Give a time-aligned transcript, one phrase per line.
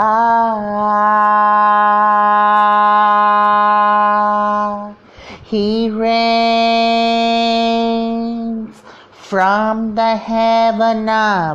[5.43, 6.15] He reigns
[9.11, 11.53] from the heaven above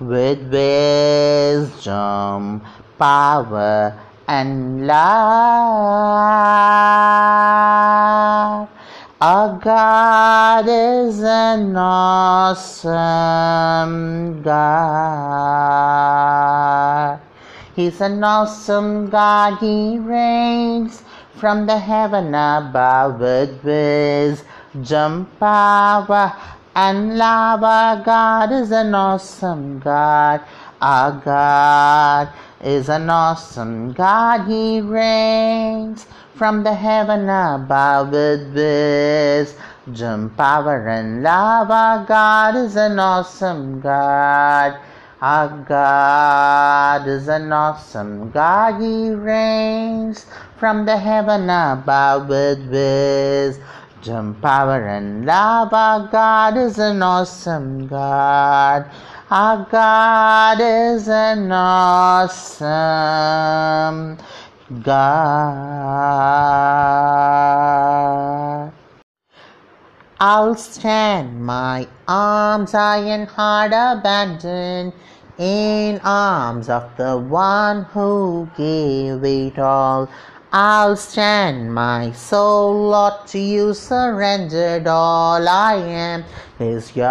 [0.00, 2.62] with wisdom,
[2.98, 4.00] power,
[4.32, 4.96] and love.
[9.20, 12.96] Our God is an awesome
[14.42, 15.52] God.
[17.76, 19.58] He's an awesome God.
[19.58, 21.02] He reigns
[21.36, 26.32] from the heaven above with wisdom, power,
[26.74, 27.62] and love.
[27.62, 30.40] Our God is an awesome God.
[30.80, 32.32] Our God
[32.62, 34.46] is an awesome God.
[34.46, 41.70] He reigns from the heaven above with wisdom, power, and love.
[41.70, 44.78] Our God is an awesome God.
[45.20, 48.80] Our God is an awesome God.
[48.80, 50.26] He reigns
[50.56, 55.72] from the heaven above with wisdom, power, and love.
[55.72, 58.90] Our God is an awesome God.
[59.34, 62.68] Our God is an awesome
[64.82, 66.02] God.
[70.20, 74.92] I'll stand my arms high and heart abandoned
[75.38, 80.10] in arms of the one who gave it all.
[80.54, 84.86] I'll stand my soul, Lord, to you surrendered.
[84.86, 86.24] All I am
[86.60, 87.06] is yours.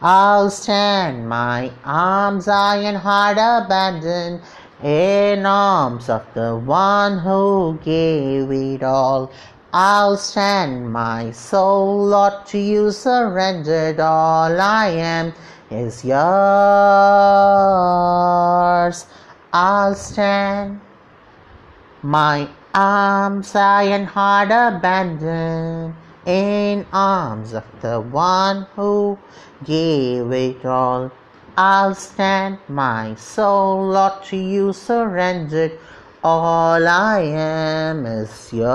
[0.00, 4.40] I'll stand my arms high and heart abandoned
[4.84, 9.32] in arms of the one who gave it all.
[9.72, 13.98] I'll stand my soul, Lord, to you surrendered.
[13.98, 15.32] All I am
[15.72, 16.24] is yours.
[19.56, 20.80] I'll stand
[22.02, 25.94] my arms high and heart abandoned
[26.26, 29.16] in arms of the one who
[29.62, 31.12] gave it all.
[31.56, 35.78] I'll stand my soul, Lord, to you surrendered.
[36.24, 38.74] All I am is yours.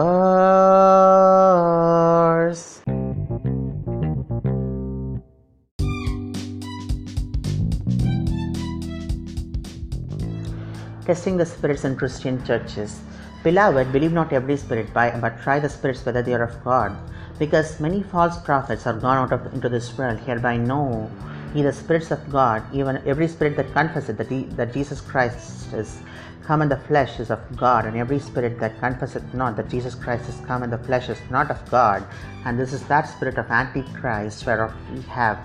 [11.09, 13.01] Testing the spirits in Christian churches.
[13.43, 16.95] Beloved, believe not every spirit, but try the spirits whether they are of God,
[17.39, 20.19] because many false prophets are gone out of into this world.
[20.19, 21.09] Hereby know
[21.55, 25.73] ye the spirits of God, even every spirit that confesseth that, he, that Jesus Christ
[25.73, 25.97] is
[26.43, 29.95] come in the flesh is of God, and every spirit that confesseth not that Jesus
[29.95, 32.05] Christ is come in the flesh is not of God.
[32.45, 35.39] And this is that spirit of Antichrist, whereof we have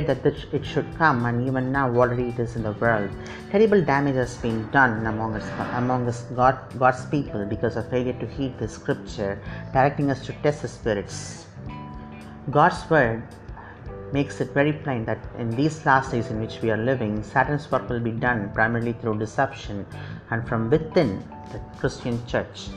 [0.00, 3.10] that it should come, and even now already it is in the world.
[3.50, 8.14] Terrible damage has been done among us, among us God, God's people because of failure
[8.14, 9.38] to heed the scripture,
[9.72, 11.46] directing us to test the spirits.
[12.50, 13.22] God's word
[14.12, 17.70] makes it very plain that in these last days in which we are living, Satan's
[17.70, 19.86] work will be done primarily through deception
[20.30, 22.68] and from within the Christian church.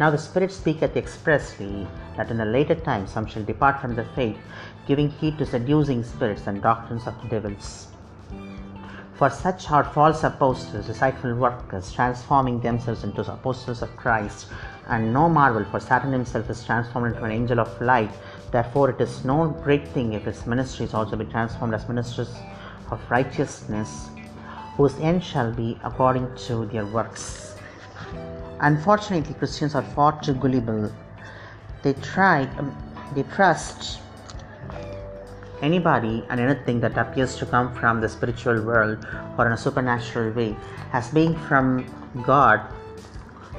[0.00, 1.86] Now the Spirit speaketh expressly
[2.16, 4.36] that in the later times some shall depart from the faith,
[4.86, 7.88] giving heed to seducing spirits and doctrines of devils.
[9.14, 14.48] For such are false apostles, deceitful workers, transforming themselves into apostles of Christ.
[14.88, 18.10] And no marvel, for Satan himself is transformed into an angel of light.
[18.50, 22.34] Therefore, it is no great thing if his ministries also be transformed as ministers
[22.90, 24.08] of righteousness,
[24.76, 27.56] whose end shall be according to their works.
[28.60, 30.92] Unfortunately, Christians are far too gullible.
[31.82, 32.76] They try, um,
[33.14, 34.00] they trust
[35.62, 39.06] anybody and anything that appears to come from the spiritual world
[39.38, 40.56] or in a supernatural way
[40.92, 41.86] as being from
[42.24, 42.60] God.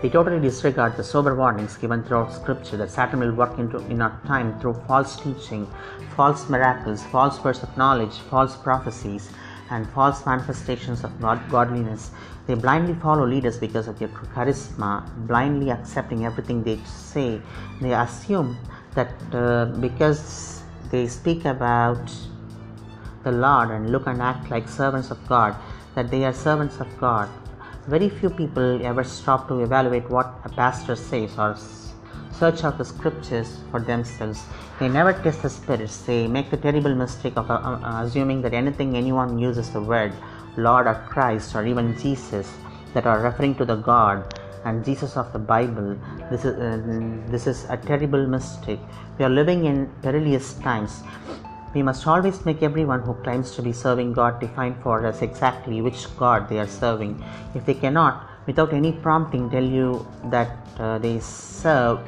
[0.02, 4.02] They totally disregard the sober warnings given throughout Scripture that Satan will work into in
[4.02, 5.68] our time through false teaching,
[6.16, 9.30] false miracles, false words of knowledge, false prophecies,
[9.72, 12.12] and false manifestations of God, godliness.
[12.46, 17.42] They blindly follow leaders because of their charisma, blindly accepting everything they say.
[17.82, 18.58] They assume
[18.94, 20.55] that uh, because
[20.92, 22.12] they speak about
[23.24, 25.56] the Lord and look and act like servants of God,
[25.96, 27.30] that they are servants of God.
[27.88, 31.58] Very few people ever stop to evaluate what a pastor says or
[32.32, 34.44] search out the scriptures for themselves.
[34.80, 36.02] They never test the spirits.
[36.02, 40.14] They make the terrible mistake of uh, uh, assuming that anything anyone uses the word
[40.58, 42.52] Lord or Christ or even Jesus
[42.94, 45.98] that are referring to the God and Jesus of the Bible.
[46.30, 46.82] This is, uh,
[47.28, 48.80] this is a terrible mistake.
[49.18, 51.04] We are living in perilous times.
[51.74, 55.82] We must always make everyone who claims to be serving God define for us exactly
[55.82, 57.24] which God they are serving.
[57.54, 62.00] If they cannot, without any prompting, tell you that uh, they serve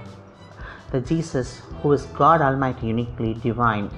[0.91, 3.91] the Jesus who is God Almighty, uniquely divine,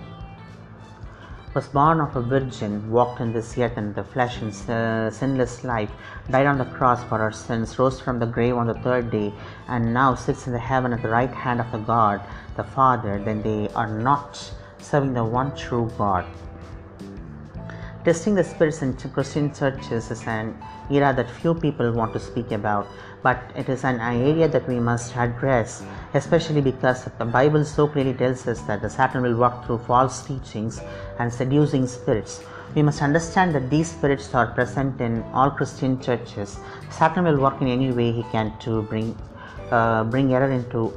[1.59, 5.65] was born of a virgin, walked in this earth in the flesh and uh, sinless
[5.65, 5.91] life,
[6.31, 9.29] died on the cross for our sins, rose from the grave on the third day,
[9.67, 12.21] and now sits in the heaven at the right hand of the God,
[12.55, 16.25] the Father, then they are not serving the one true God.
[18.05, 20.57] Testing the spirits in Christian churches is an
[20.89, 22.87] era that few people want to speak about,
[23.21, 25.83] but it is an area that we must address,
[26.13, 30.25] especially because the Bible so clearly tells us that the Satan will work through false
[30.25, 30.79] teachings
[31.19, 32.41] and seducing spirits.
[32.75, 36.57] We must understand that these spirits are present in all Christian churches.
[36.89, 39.17] Satan will work in any way he can to bring
[39.71, 40.93] uh, bring error into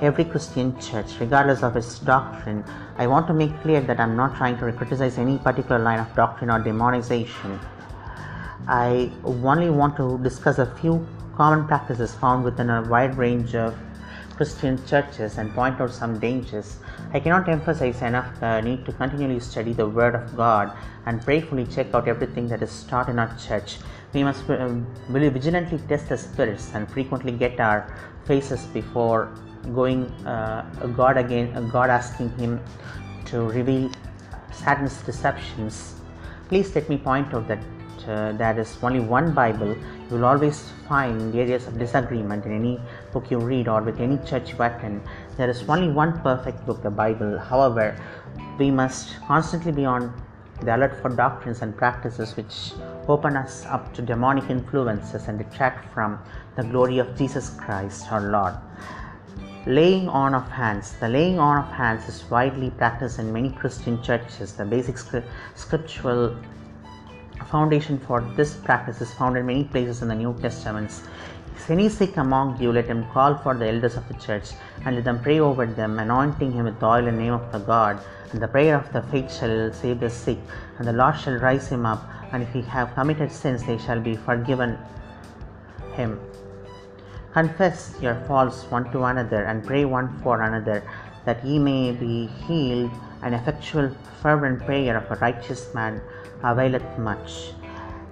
[0.00, 2.64] every Christian church, regardless of its doctrine.
[2.96, 6.14] I want to make clear that I'm not trying to criticize any particular line of
[6.14, 7.58] doctrine or demonization.
[8.66, 11.06] I only want to discuss a few
[11.36, 13.74] common practices found within a wide range of
[14.36, 16.78] Christian churches and point out some dangers.
[17.12, 20.72] I cannot emphasize enough the need to continually study the Word of God
[21.06, 23.78] and prayerfully check out everything that is taught in our church.
[24.12, 27.94] We must um, vigilantly test the spirits and frequently get our
[28.26, 29.32] faces before
[29.74, 30.62] going uh,
[30.96, 32.60] God again, uh, God asking him
[33.26, 33.90] to reveal
[34.52, 35.94] Satan's deceptions.
[36.48, 37.58] Please let me point out that
[38.08, 39.68] uh, there is only one Bible.
[39.68, 42.80] You will always find areas of disagreement in any
[43.14, 45.00] book you read or with any church you attend.
[45.38, 47.38] There is only one perfect book, the Bible.
[47.38, 47.96] However,
[48.58, 50.12] we must constantly be on
[50.60, 52.72] the alert for doctrines and practices which
[53.08, 56.18] open us up to demonic influences and detract from
[56.56, 58.54] the glory of Jesus Christ our Lord.
[59.66, 60.94] Laying on of hands.
[61.00, 64.52] The laying on of hands is widely practiced in many Christian churches.
[64.52, 64.98] The basic
[65.54, 66.36] scriptural
[67.50, 71.02] foundation for this practice is found in many places in the New Testaments.
[71.66, 74.50] Any sick among you, let him call for the elders of the church,
[74.84, 77.58] and let them pray over them, anointing him with oil in the name of the
[77.58, 77.98] God.
[78.32, 80.38] And the prayer of the faith shall save the sick,
[80.78, 82.04] and the Lord shall raise him up.
[82.32, 84.76] And if he have committed sins, they shall be forgiven
[85.94, 86.20] him.
[87.32, 90.82] Confess your faults one to another and pray one for another,
[91.24, 92.90] that ye may be healed.
[93.22, 93.90] An effectual,
[94.20, 96.02] fervent prayer of a righteous man
[96.42, 97.52] availeth much.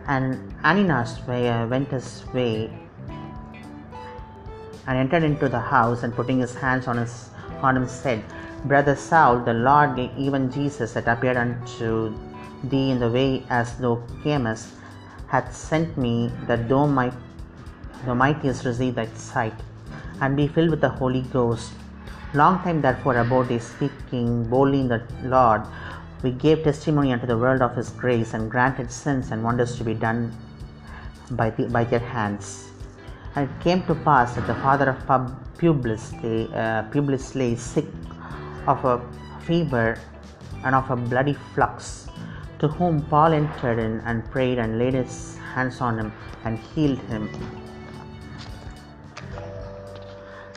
[0.06, 2.70] And Ananias went his way
[4.87, 7.31] and entered into the house, and putting his hands on, his,
[7.61, 8.25] on him, said,
[8.64, 12.14] Brother Saul, the Lord, even Jesus, that appeared unto
[12.64, 14.69] thee in the way as thou camest,
[15.29, 17.14] hath sent me that thou might
[18.05, 19.55] the mightiest receive thy sight,
[20.20, 21.73] and be filled with the Holy Ghost.
[22.35, 25.62] Long time therefore about his speaking boldly in the Lord,
[26.23, 29.85] we gave testimony unto the world of his grace, and granted signs and wonders to
[29.85, 30.37] be done
[31.31, 32.71] by, the, by their hands.
[33.34, 34.99] And it came to pass that the father of
[35.58, 37.87] Publius, lay, uh, Publius lay sick
[38.67, 39.00] of a
[39.46, 39.99] fever
[40.64, 42.08] and of a bloody flux,
[42.58, 46.12] to whom Paul entered in and prayed and laid his hands on him
[46.44, 47.31] and healed him.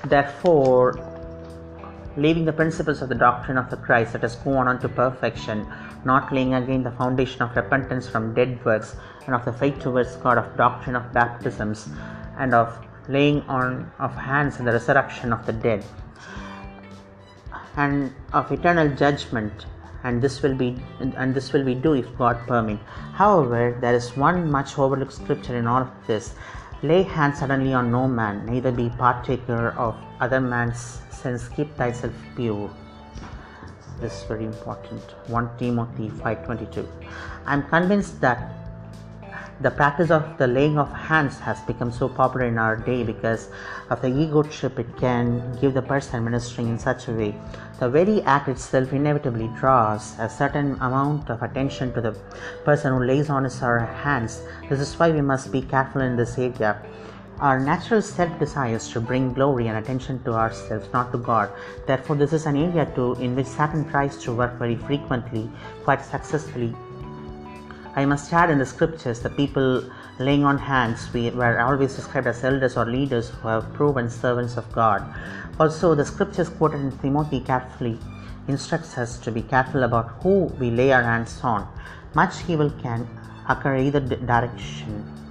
[0.05, 0.99] Therefore,
[2.17, 5.65] leaving the principles of the doctrine of the Christ, let us go on unto perfection,
[6.03, 8.95] not laying again the foundation of repentance from dead works,
[9.25, 11.89] and of the faith towards God, of doctrine of baptisms,
[12.37, 12.77] and of
[13.07, 15.85] laying on of hands and the resurrection of the dead,
[17.77, 19.65] and of eternal judgment.
[20.03, 22.77] And this will be and this will we do if God permit.
[23.13, 26.35] However, there is one much overlooked scripture in all of this,
[26.83, 31.47] Lay hands suddenly on no man, neither be partaker of other man's sins.
[31.49, 32.69] Keep thyself pure.
[34.01, 35.01] This is very important.
[35.27, 36.85] 1 Timothy 5:22.
[37.45, 38.51] I am convinced that
[39.61, 43.47] the practice of the laying of hands has become so popular in our day because
[43.89, 47.33] of the ego trip it can give the person ministering in such a way.
[47.79, 52.11] The very act itself inevitably draws a certain amount of attention to the
[52.65, 54.41] person who lays on his or her hands.
[54.69, 56.81] This is why we must be careful in this area.
[57.39, 61.49] Our natural self desires to bring glory and attention to ourselves, not to God.
[61.85, 65.49] Therefore, this is an area to, in which Satan tries to work very frequently,
[65.83, 66.73] quite successfully,
[67.97, 69.83] I must add in the scriptures the people
[70.19, 74.69] laying on hands were always described as elders or leaders who have proven servants of
[74.73, 75.01] God.
[75.61, 77.97] Also, the scriptures quoted in Timothy carefully
[78.49, 81.65] instructs us to be careful about who we lay our hands on.
[82.13, 83.07] Much evil can
[83.47, 85.24] occur either direction.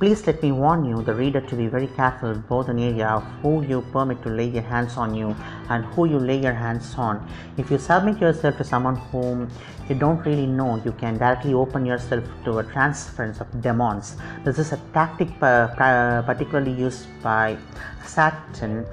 [0.00, 3.22] Please let me warn you, the reader, to be very careful both in area of
[3.42, 5.36] who you permit to lay your hands on you
[5.68, 7.28] and who you lay your hands on.
[7.58, 9.50] If you submit yourself to someone whom
[9.90, 14.16] you don't really know, you can directly open yourself to a transference of demons.
[14.42, 17.58] This is a tactic particularly used by
[18.02, 18.86] Satan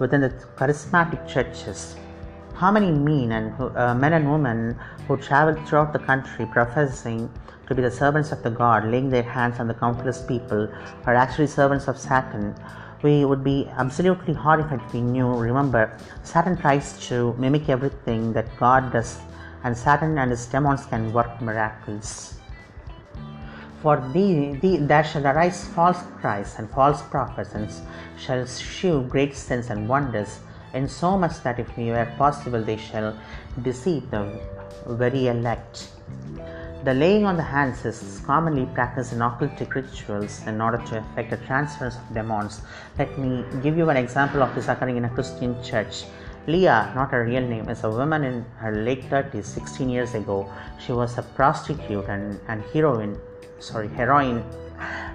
[0.00, 1.94] within the charismatic churches.
[2.54, 4.76] How many men and, uh, men and women
[5.06, 7.30] who travel throughout the country professing
[7.68, 10.68] to be the servants of the God, laying their hands on the countless people,
[11.06, 12.54] are actually servants of Satan.
[13.02, 15.34] We would be absolutely horrified if we knew.
[15.34, 19.18] Remember, Satan tries to mimic everything that God does,
[19.62, 22.34] and Satan and his demons can work miracles.
[23.82, 27.70] For thee, thee there shall arise false Christs and false prophets, and
[28.16, 30.40] shall shew great signs and wonders,
[30.72, 33.16] in so much that if it were possible, they shall
[33.62, 34.40] deceive the
[34.86, 35.90] very elect.
[36.84, 41.32] The laying on the hands is commonly practiced in occultic rituals in order to effect
[41.32, 42.60] a transference of demons.
[42.98, 46.04] Let me give you an example of this occurring in a Christian church.
[46.46, 50.46] Leah, not her real name, is a woman in her late 30s, 16 years ago.
[50.78, 53.18] She was a prostitute and, and heroine,
[53.60, 54.44] sorry, heroin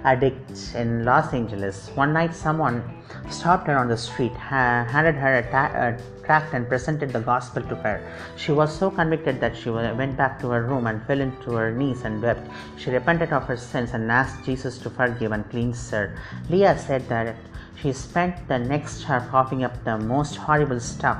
[0.02, 1.90] addict in Los Angeles.
[1.94, 2.82] One night, someone
[3.28, 7.62] stopped her on the street, ha- handed her a, ta- a, and presented the gospel
[7.62, 8.00] to her.
[8.36, 11.72] She was so convicted that she went back to her room and fell into her
[11.72, 12.48] knees and wept.
[12.76, 16.16] She repented of her sins and asked Jesus to forgive and cleanse her.
[16.48, 17.34] Leah said that
[17.74, 21.18] she spent the next hour coughing up the most horrible stuff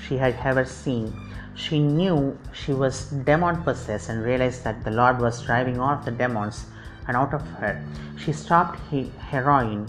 [0.00, 1.12] she had ever seen.
[1.54, 6.10] She knew she was demon possessed and realized that the Lord was driving all the
[6.10, 6.64] demons
[7.06, 7.84] and out of her.
[8.16, 9.86] She stopped he- heroin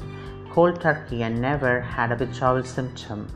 [0.52, 3.28] cold turkey and never had a withdrawal symptom.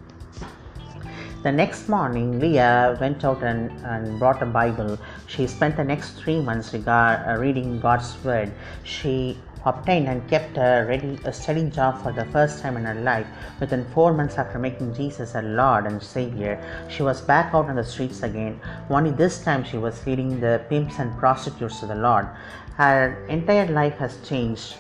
[1.48, 5.00] The next morning, Leah went out and, and brought a Bible.
[5.28, 8.52] She spent the next three months regard, uh, reading God's Word.
[8.84, 13.02] She obtained and kept a, ready, a steady job for the first time in her
[13.02, 13.28] life.
[13.62, 17.78] Within four months after making Jesus her Lord and Savior, she was back out on
[17.78, 18.60] the streets again.
[18.90, 22.28] Only this time she was leading the pimps and prostitutes to the Lord.
[22.76, 24.76] Her entire life has changed.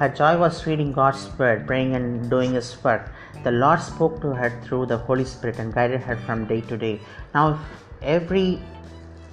[0.00, 3.12] Her joy was reading God's Word, praying and doing His work.
[3.44, 6.78] The Lord spoke to her through the Holy Spirit and guided her from day to
[6.78, 7.00] day.
[7.34, 7.60] Now, if
[8.00, 8.62] every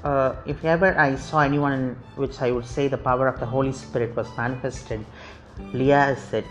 [0.03, 3.45] uh, if ever I saw anyone in which I would say the power of the
[3.45, 5.05] Holy Spirit was manifested,
[5.71, 6.43] Leah is it.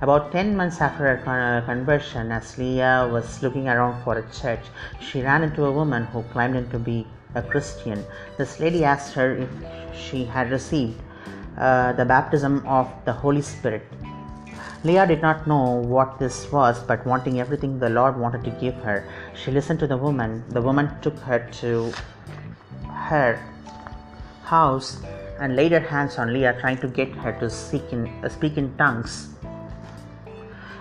[0.00, 4.66] About 10 months after her conversion, as Leah was looking around for a church,
[5.00, 8.04] she ran into a woman who claimed to be a Christian.
[8.36, 9.48] This lady asked her if
[9.94, 11.00] she had received
[11.58, 13.82] uh, the baptism of the Holy Spirit.
[14.82, 18.74] Leah did not know what this was, but wanting everything the Lord wanted to give
[18.76, 20.42] her, she listened to the woman.
[20.48, 21.92] The woman took her to
[22.88, 23.38] her
[24.44, 25.02] house
[25.38, 27.46] and laid her hands on Leah, trying to get her to
[27.92, 29.28] in, uh, speak in tongues.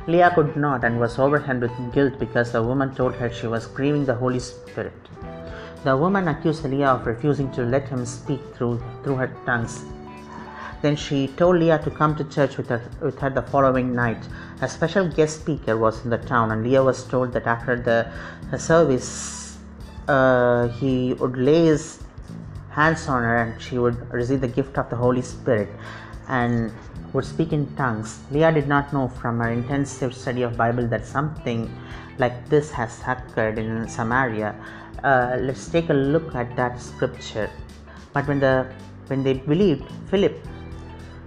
[0.08, 3.68] Leah could not and was overwhelmed with guilt because the woman told her she was
[3.68, 4.94] grieving the Holy Spirit.
[5.84, 9.84] The woman accused Leah of refusing to let him speak through, through her tongues.
[10.82, 14.28] Then she told Leah to come to church with her, with her the following night.
[14.62, 18.58] A special guest speaker was in the town, and Leah was told that after the,
[18.58, 19.58] service,
[20.08, 22.00] uh, he would lay his
[22.70, 25.70] hands on her and she would receive the gift of the Holy Spirit
[26.28, 26.72] and
[27.14, 28.20] would speak in tongues.
[28.32, 31.70] Leah did not know from her intensive study of Bible that something
[32.18, 34.56] like this has occurred in Samaria.
[35.04, 37.50] Uh, let's take a look at that scripture.
[38.14, 38.68] But when the
[39.08, 40.38] when they believed Philip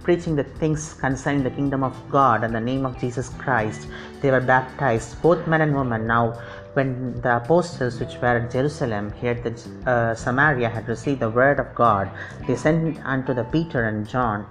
[0.03, 3.87] preaching the things concerning the kingdom of God and the name of Jesus Christ.
[4.21, 6.05] They were baptized, both men and women.
[6.05, 6.39] Now,
[6.73, 11.59] when the apostles which were at Jerusalem, heard that uh, Samaria, had received the word
[11.59, 12.11] of God,
[12.45, 14.45] they sent unto the Peter and John,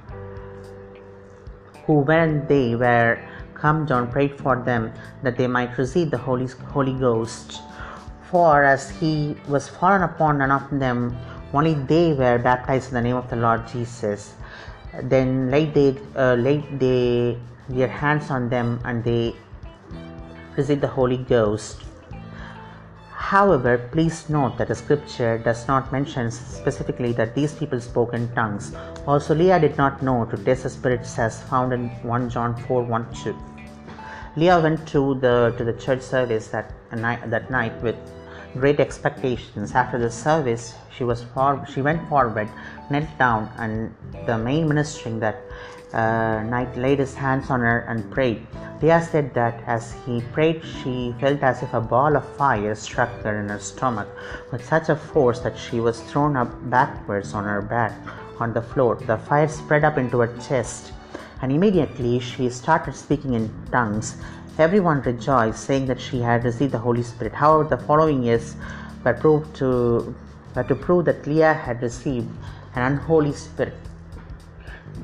[1.86, 3.18] who when they were
[3.54, 4.92] come, John prayed for them
[5.22, 7.60] that they might receive the Holy, Holy Ghost.
[8.30, 11.16] For as he was fallen upon none of them,
[11.52, 14.34] only they were baptized in the name of the Lord Jesus
[15.02, 19.34] then laid they uh, laid they their hands on them and they
[20.56, 21.82] received the Holy Ghost.
[23.10, 28.28] However, please note that the scripture does not mention specifically that these people spoke in
[28.34, 28.74] tongues.
[29.06, 32.82] Also, Leah did not know to test the spirits as found in 1 John 4
[32.82, 33.36] 1 2.
[34.36, 37.96] Leah went to the to the church service that night, that night with
[38.54, 39.72] great expectations.
[39.72, 42.48] After the service, she was for, she went forward,
[42.90, 43.94] knelt down, and
[44.26, 45.36] the main ministering that
[45.92, 48.46] uh, night laid his hands on her and prayed.
[48.80, 53.10] Leah said that as he prayed, she felt as if a ball of fire struck
[53.22, 54.08] her in her stomach
[54.50, 57.92] with such a force that she was thrown up backwards on her back
[58.40, 58.96] on the floor.
[58.96, 60.92] The fire spread up into her chest
[61.42, 64.16] and immediately she started speaking in tongues.
[64.58, 67.32] Everyone rejoiced, saying that she had received the Holy Spirit.
[67.34, 68.54] However, the following years
[69.04, 70.14] were proved to
[70.54, 72.28] were to prove that Leah had received
[72.74, 73.74] an unholy spirit.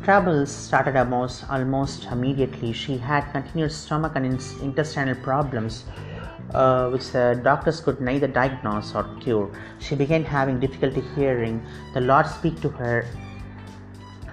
[0.05, 2.73] Troubles started almost almost immediately.
[2.73, 5.85] She had continued stomach and intestinal problems
[6.55, 9.50] uh, which the doctors could neither diagnose or cure.
[9.78, 11.62] She began having difficulty hearing
[11.95, 13.07] the Lord speak to her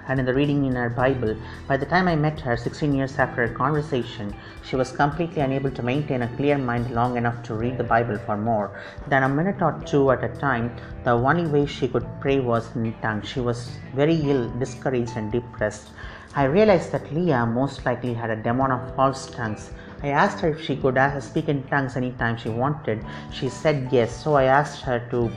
[0.07, 1.35] and in the reading in her Bible.
[1.67, 4.33] By the time I met her, 16 years after our conversation,
[4.63, 8.17] she was completely unable to maintain a clear mind long enough to read the Bible
[8.25, 10.75] for more than a minute or two at a time.
[11.03, 13.27] The only way she could pray was in tongues.
[13.27, 15.89] She was very ill, discouraged, and depressed.
[16.35, 19.71] I realized that Leah most likely had a demon of false tongues.
[20.03, 23.03] I asked her if she could uh, speak in tongues anytime she wanted.
[23.31, 25.31] She said yes, so I asked her to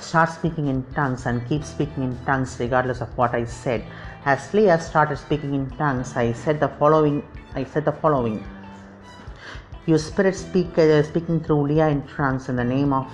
[0.00, 3.84] start speaking in tongues and keep speaking in tongues regardless of what I said.
[4.26, 7.22] As Leah started speaking in tongues, I said the following.
[7.54, 8.44] I said the following.
[9.86, 13.10] You spirit speak, uh, speaking through Leah in tongues in the name of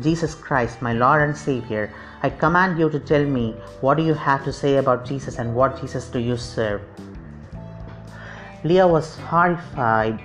[0.00, 1.94] Jesus Christ, my Lord and Savior.
[2.22, 5.54] I command you to tell me what do you have to say about Jesus and
[5.54, 6.82] what Jesus do you serve.
[8.64, 10.18] Leah was horrified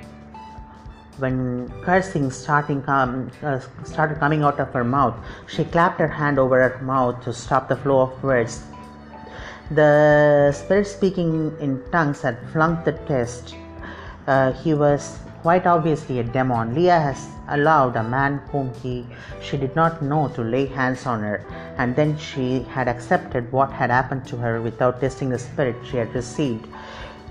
[1.17, 5.15] when cursing starting com- uh, started coming out of her mouth.
[5.47, 8.63] She clapped her hand over her mouth to stop the flow of words.
[9.71, 13.55] The spirit speaking in tongues had flunked the test.
[14.25, 16.73] Uh, he was quite obviously a demon.
[16.73, 19.05] Leah has allowed a man whom he
[19.41, 21.45] she did not know to lay hands on her,
[21.77, 25.97] and then she had accepted what had happened to her without testing the spirit she
[25.97, 26.67] had received.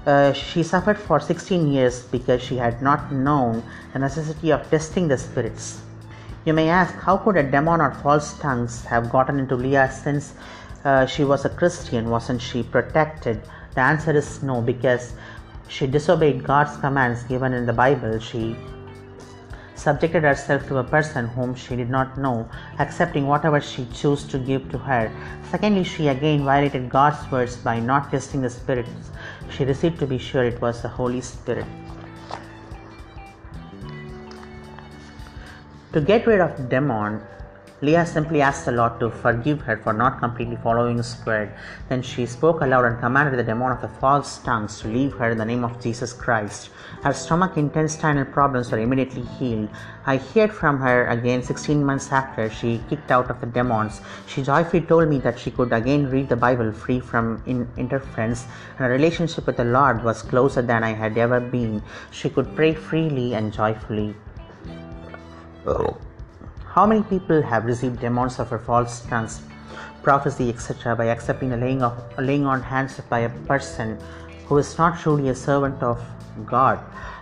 [0.07, 5.09] Uh, she suffered for 16 years because she had not known the necessity of testing
[5.09, 5.81] the spirits.
[6.45, 10.35] You may ask, how could a demon or false tongues have gotten into Leah since
[10.89, 13.43] uh, she was a Christian, wasn't she protected?
[13.75, 15.13] The answer is no, because
[15.69, 18.19] she disobeyed God's commands given in the Bible.
[18.19, 18.57] She
[19.75, 24.39] subjected herself to a person whom she did not know, accepting whatever she chose to
[24.39, 25.13] give to her.
[25.51, 29.13] Secondly, she again violated God's words by not testing the spirits
[29.51, 31.67] she received to be sure it was the Holy Spirit.
[35.93, 37.21] To get rid of demon,
[37.81, 41.53] Leah simply asked the Lord to forgive her for not completely following His word.
[41.89, 45.31] Then she spoke aloud and commanded the demon of the false tongues to leave her
[45.31, 46.71] in the name of Jesus Christ.
[47.05, 49.69] Her stomach intestinal problems were immediately healed.
[50.07, 54.01] I heard from her again 16 months after she kicked out of the demons.
[54.27, 58.47] She joyfully told me that she could again read the Bible free from in- interference,
[58.71, 61.85] and her relationship with the Lord was closer than I had ever been.
[62.11, 64.17] She could pray freely and joyfully.
[65.65, 65.97] Oh.
[66.79, 69.43] How many people have received demons of a false tongues,
[70.05, 73.99] prophecy, etc., by accepting a laying, of, laying on hands by a person
[74.47, 76.01] who is not truly a servant of
[76.47, 76.79] God?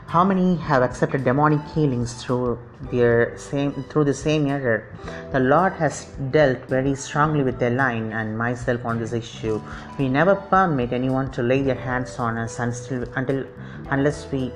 [0.08, 2.58] How many have accepted demonic healings through
[2.92, 4.94] their same through the same error?
[5.32, 9.62] The Lord has dealt very strongly with Elaine and myself on this issue.
[9.98, 13.46] We never permit anyone to lay their hands on us until, until
[13.88, 14.52] unless we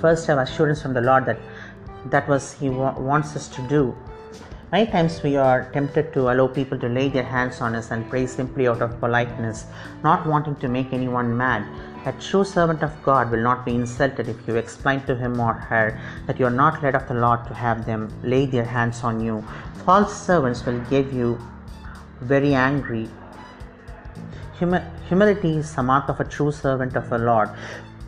[0.00, 1.38] first have assurance from the Lord that
[2.06, 3.96] that was he wa- wants us to do.
[4.72, 8.08] Many times we are tempted to allow people to lay their hands on us and
[8.08, 9.66] pray simply out of politeness,
[10.04, 11.66] not wanting to make anyone mad.
[12.06, 15.54] A true servant of God will not be insulted if you explain to him or
[15.54, 19.02] her that you are not led of the Lord to have them lay their hands
[19.02, 19.44] on you.
[19.84, 21.38] False servants will give you
[22.20, 23.08] very angry.
[25.08, 27.50] humility is the mark of a true servant of the Lord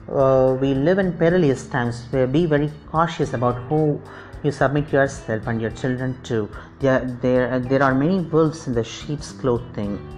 [0.08, 2.02] uh, we live in perilous times.
[2.10, 4.00] Be very cautious about who
[4.42, 6.48] you submit yourself and your children to.
[6.80, 10.08] There, there, there are many wolves in the sheep's clothing.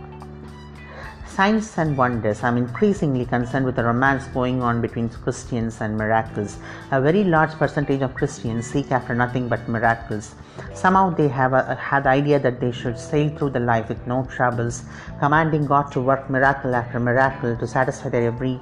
[1.27, 2.45] Signs and wonders.
[2.45, 6.59] I'm increasingly concerned with the romance going on between Christians and miracles.
[6.93, 10.37] A very large percentage of Christians seek after nothing but miracles.
[10.75, 14.07] Somehow they have a, had the idea that they should sail through the life with
[14.07, 14.85] no troubles,
[15.19, 18.61] commanding God to work miracle after miracle to satisfy their every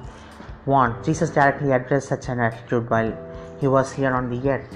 [0.65, 1.03] want.
[1.03, 3.13] Jesus directly addressed such an attitude while
[3.59, 4.75] he was here on the earth.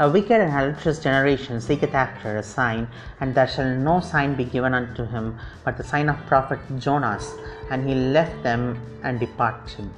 [0.00, 2.88] A wicked and adulterous generation seeketh after a sign,
[3.20, 7.32] and there shall no sign be given unto him but the sign of prophet Jonas.
[7.70, 9.88] And he left them and departed.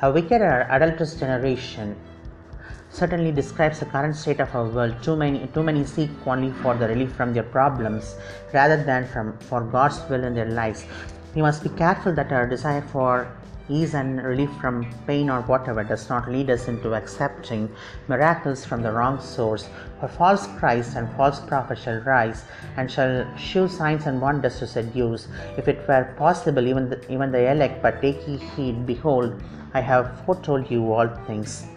[0.00, 1.96] A wicked and adulterous generation
[2.90, 4.94] certainly describes the current state of our world.
[5.02, 8.16] Too many, too many seek only for the relief from their problems
[8.52, 10.84] rather than from, for God's will in their lives.
[11.34, 13.30] We must be careful that our desire for
[13.68, 17.70] ease and relief from pain or whatever does not lead us into accepting
[18.08, 19.68] miracles from the wrong source.
[20.00, 22.44] For false Christs and false prophets shall rise
[22.76, 27.30] and shall shew signs and wonders to seduce, if it were possible, even the, even
[27.30, 27.80] the elect.
[27.80, 29.40] But take ye heed, behold,
[29.72, 31.69] I have foretold you all things.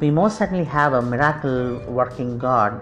[0.00, 2.80] We most certainly have a miracle working God.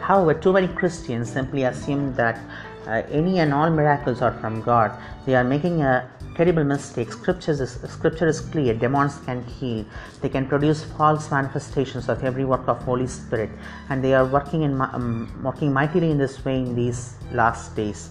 [0.00, 2.38] However, too many Christians simply assume that
[2.86, 4.92] uh, any and all miracles are from God.
[5.26, 7.12] They are making a terrible mistake.
[7.12, 8.74] Scripture is, scripture is clear.
[8.74, 9.84] Demons can heal.
[10.20, 13.50] They can produce false manifestations of every work of Holy Spirit,
[13.88, 18.10] and they are working in um, working mightily in this way in these last days.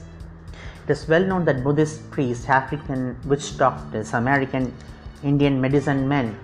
[0.86, 4.74] It is well known that Buddhist priests, African witch doctors, American
[5.24, 6.38] Indian medicine men,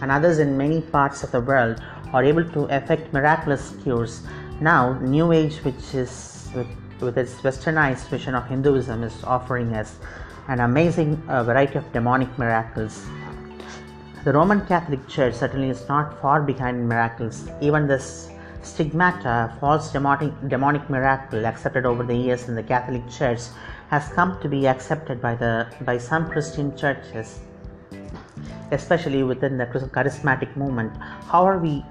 [0.00, 4.22] and others in many parts of the world are able to effect miraculous cures.
[4.60, 6.68] Now, New Age, which is with,
[7.00, 9.96] with its westernized vision of Hinduism, is offering us
[10.48, 13.04] an amazing uh, variety of demonic miracles.
[14.24, 17.48] The Roman Catholic Church certainly is not far behind in miracles.
[17.60, 18.30] Even this
[18.62, 23.40] stigmata, false demonic, demonic miracle accepted over the years in the Catholic Church,
[23.88, 27.40] has come to be accepted by the by some Christian churches,
[28.70, 30.96] especially within the charismatic movement.
[31.28, 31.84] How are we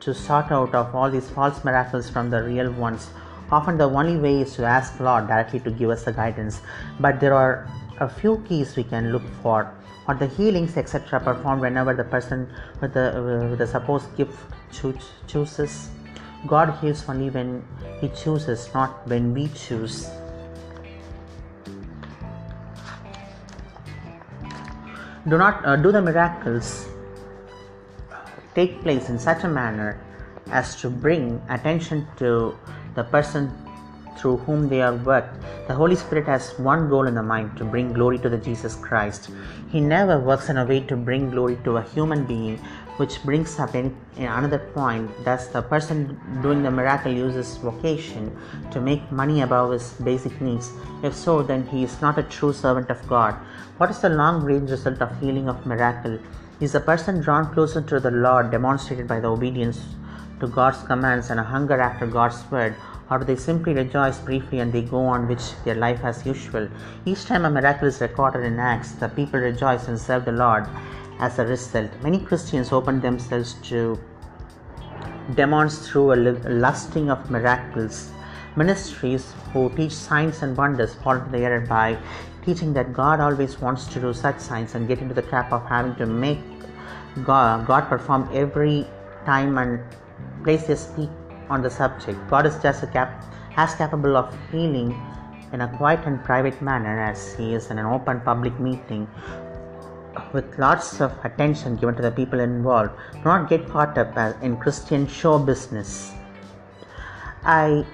[0.00, 3.08] to sort out of all these false miracles from the real ones?
[3.50, 6.60] Often the only way is to ask Lord directly to give us the guidance,
[6.98, 7.68] but there are
[8.00, 9.72] a few keys we can look for.
[10.08, 12.48] Or the healings etc performed whenever the person
[12.80, 14.38] with the, uh, with the supposed gift
[14.72, 14.94] cho-
[15.26, 15.90] chooses.
[16.46, 17.64] God heals only when
[18.00, 20.08] he chooses not when we choose
[25.28, 26.86] do not uh, do the miracles
[28.54, 30.00] take place in such a manner
[30.50, 32.56] as to bring attention to
[32.94, 33.52] the person
[34.16, 35.36] through whom they are worked.
[35.68, 38.74] The Holy Spirit has one goal in the mind to bring glory to the Jesus
[38.76, 39.30] Christ.
[39.68, 42.56] He never works in a way to bring glory to a human being,
[42.96, 45.10] which brings up in, in another point.
[45.22, 48.34] Thus, the person doing the miracle uses vocation
[48.70, 50.70] to make money above his basic needs.
[51.02, 53.36] If so, then he is not a true servant of God.
[53.78, 56.18] What is the long range result of healing of miracle?
[56.60, 59.78] Is the person drawn closer to the Lord demonstrated by the obedience
[60.40, 62.74] to God's commands and a hunger after God's word,
[63.10, 66.70] or do they simply rejoice briefly and they go on with their life as usual?
[67.04, 70.66] Each time a miracle is recorded in Acts, the people rejoice and serve the Lord
[71.18, 71.90] as a result.
[72.02, 74.00] Many Christians open themselves to
[75.34, 78.10] demons through a lusting of miracles.
[78.56, 81.98] Ministries who teach signs and wonders fall into the error by
[82.46, 85.66] teaching that God always wants to do such signs and get into the trap of
[85.66, 86.38] having to make
[87.24, 88.86] God, God perform every
[89.24, 89.80] time and
[90.44, 91.10] place their speak
[91.50, 92.18] on the subject.
[92.28, 93.24] God is just cap-
[93.56, 94.94] as capable of healing
[95.52, 99.08] in a quiet and private manner as He is in an open public meeting
[100.32, 102.92] with lots of attention given to the people involved.
[103.14, 106.12] Do not get caught up uh, in Christian show business.
[107.44, 107.86] I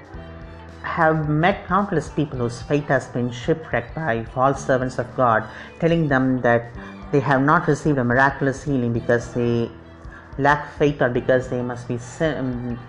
[0.82, 5.44] have met countless people whose faith has been shipwrecked by false servants of God,
[5.80, 6.70] telling them that
[7.12, 9.70] they have not received a miraculous healing because they
[10.38, 12.80] lack faith or because they must be sin, um,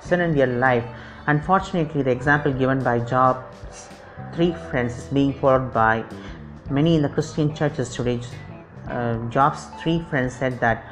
[0.00, 0.84] sin in their life.
[1.26, 3.88] Unfortunately, the example given by Job's
[4.34, 6.04] three friends is being followed by
[6.70, 8.20] many in the Christian churches today.
[8.88, 10.84] Uh, Job's three friends said that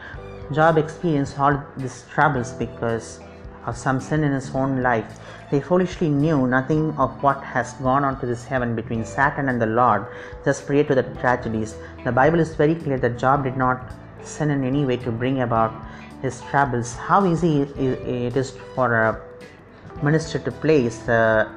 [0.52, 3.20] Job experienced all these troubles because
[3.70, 5.18] of some sin in his own life.
[5.50, 9.60] They foolishly knew nothing of what has gone on to this heaven between Satan and
[9.60, 10.06] the Lord,
[10.44, 11.74] thus prior to the tragedies.
[12.04, 15.40] The Bible is very clear that Job did not sin in any way to bring
[15.42, 15.72] about
[16.22, 16.94] his troubles.
[16.94, 19.20] How easy it is for a
[20.02, 21.48] minister to place the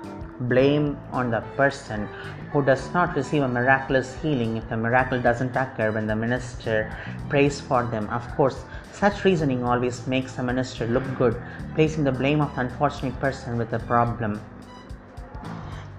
[0.42, 2.08] blame on the person
[2.52, 6.96] who does not receive a miraculous healing if the miracle doesn't occur when the minister
[7.30, 8.10] prays for them.
[8.10, 8.64] Of course,
[9.04, 11.36] such reasoning always makes the minister look good,
[11.76, 14.40] placing the blame of the unfortunate person with the problem.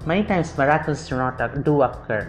[0.07, 2.23] Many times miracles do not do occur,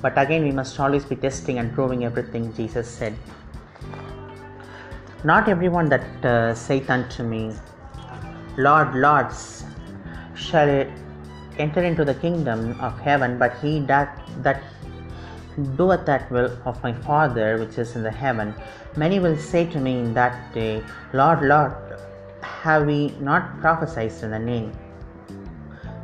[0.00, 3.14] but again we must always be testing and proving everything Jesus said.
[5.24, 7.52] Not everyone that uh, saith unto me,
[8.56, 9.28] Lord, Lord,
[10.34, 10.86] shall
[11.58, 14.62] enter into the kingdom of heaven, but he that that
[15.76, 18.54] doeth that will of my Father which is in the heaven.
[18.96, 21.72] Many will say to me in that day, Lord, Lord,
[22.42, 24.72] have we not prophesied in the name?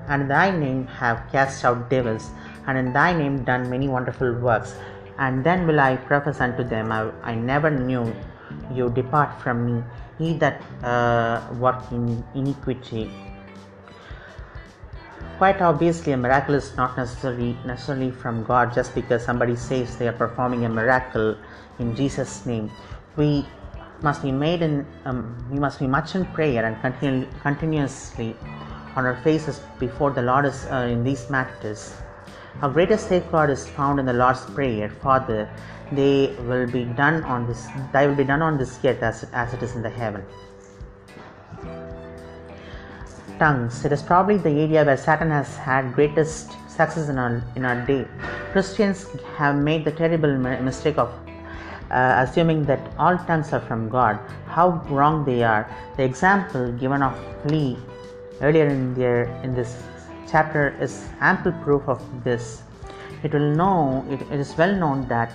[0.08, 2.30] And in thy name have cast out devils,
[2.66, 4.74] and in thy name done many wonderful works.
[5.18, 8.12] And then will I profess unto them, I, I never knew
[8.74, 9.84] you depart from me,
[10.18, 13.10] ye that uh, work in iniquity.
[15.40, 20.06] Quite obviously, a miracle is not necessarily necessarily from God just because somebody says they
[20.06, 21.34] are performing a miracle
[21.78, 22.70] in Jesus' name.
[23.16, 23.46] We
[24.02, 24.74] must be made in
[25.06, 28.36] um, we must be much in prayer and continu- continuously
[28.96, 31.94] on our faces before the Lord is uh, in these matters.
[32.60, 34.90] Our greatest safeguard is found in the Lord's prayer.
[34.90, 35.48] Father,
[35.90, 37.66] they will be done on this.
[37.94, 40.22] They will be done on this yet as as it is in the heaven.
[43.40, 43.86] Tongues.
[43.86, 47.86] It is probably the area where Satan has had greatest success in our in our
[47.86, 48.06] day.
[48.52, 49.06] Christians
[49.38, 50.36] have made the terrible
[50.68, 51.08] mistake of
[51.90, 54.18] uh, assuming that all tongues are from God.
[54.46, 55.64] How wrong they are.
[55.96, 57.78] The example given of Leah
[58.42, 59.74] earlier in their in this
[60.30, 62.62] chapter is ample proof of this.
[63.22, 65.32] It will know it, it is well known that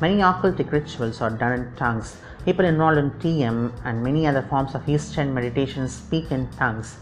[0.00, 2.16] many occultic rituals are done in tongues.
[2.44, 6.96] People involved in TM and many other forms of Eastern meditation speak in tongues,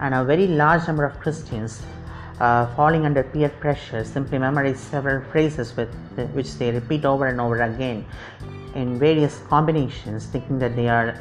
[0.00, 1.82] and a very large number of Christians
[2.40, 7.26] uh, falling under peer pressure simply memorize several phrases with the, which they repeat over
[7.26, 8.04] and over again
[8.74, 11.20] in various combinations, thinking that they are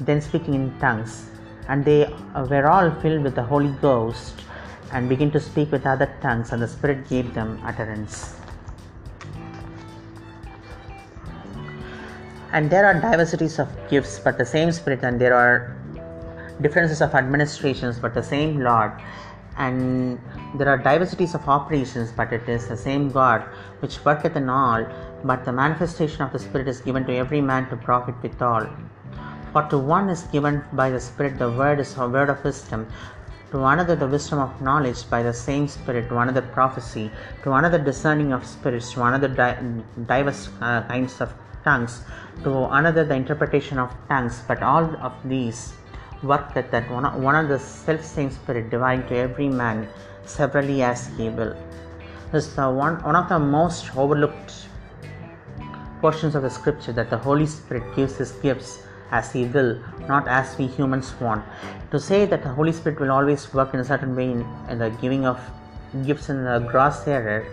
[0.00, 1.26] then speaking in tongues.
[1.68, 4.42] And they were all filled with the Holy Ghost
[4.92, 8.35] and begin to speak with other tongues, and the Spirit gave them utterance.
[12.52, 15.76] And there are diversities of gifts, but the same Spirit, and there are
[16.60, 18.92] differences of administrations, but the same Lord.
[19.58, 20.20] And
[20.54, 23.42] there are diversities of operations, but it is the same God
[23.80, 24.86] which worketh in all,
[25.24, 28.68] but the manifestation of the Spirit is given to every man to profit withal.
[29.52, 32.86] For to one is given by the Spirit the word is a word of wisdom,
[33.50, 37.10] to another the wisdom of knowledge by the same Spirit, to another prophecy,
[37.42, 39.58] to another discerning of spirits, to another di-
[40.06, 41.32] diverse uh, kinds of
[41.64, 42.02] tongues,
[42.42, 45.74] to another the interpretation of tongues, but all of these
[46.22, 49.88] worketh that one, one of the self same Spirit dividing to every man
[50.24, 51.56] severally as he will.
[52.32, 54.66] This is one, one of the most overlooked
[56.00, 60.26] portions of the scripture that the Holy Spirit gives his gifts as he will, not
[60.28, 61.44] as we humans want.
[61.92, 64.78] To say that the Holy Spirit will always work in a certain way in, in
[64.78, 65.40] the giving of
[66.04, 67.46] gifts in the gross error,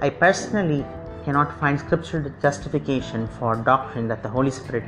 [0.00, 0.84] I personally
[1.26, 4.84] cannot find scriptural justification for doctrine that the Holy Spirit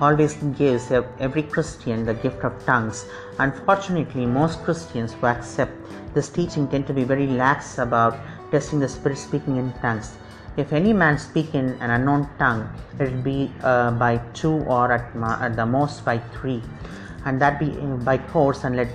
[0.00, 3.04] always gives every Christian the gift of tongues.
[3.38, 5.72] Unfortunately, most Christians who accept
[6.14, 8.16] this teaching tend to be very lax about
[8.50, 10.16] testing the Spirit speaking in tongues.
[10.56, 14.92] If any man speak in an unknown tongue, let it be uh, by two or
[14.92, 16.62] at, ma- at the most by three,
[17.26, 18.88] and that be uh, by course, and let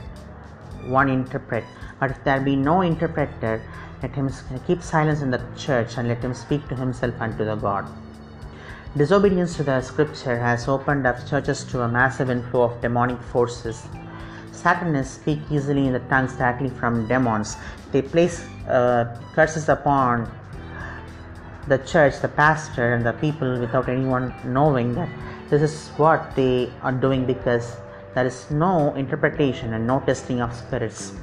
[0.86, 1.64] one interpret.
[2.00, 3.62] But if there be no interpreter,
[4.02, 4.32] let him
[4.66, 7.88] keep silence in the church and let him speak to himself and to the God.
[8.96, 13.88] Disobedience to the scripture has opened up churches to a massive inflow of demonic forces.
[14.52, 17.58] Satanists speak easily in the tongues directly from demons.
[17.92, 20.32] They place uh, curses upon
[21.68, 25.10] the church, the pastor, and the people without anyone knowing that
[25.50, 27.76] this is what they are doing because
[28.16, 31.14] there is no interpretation and no testing of spirits.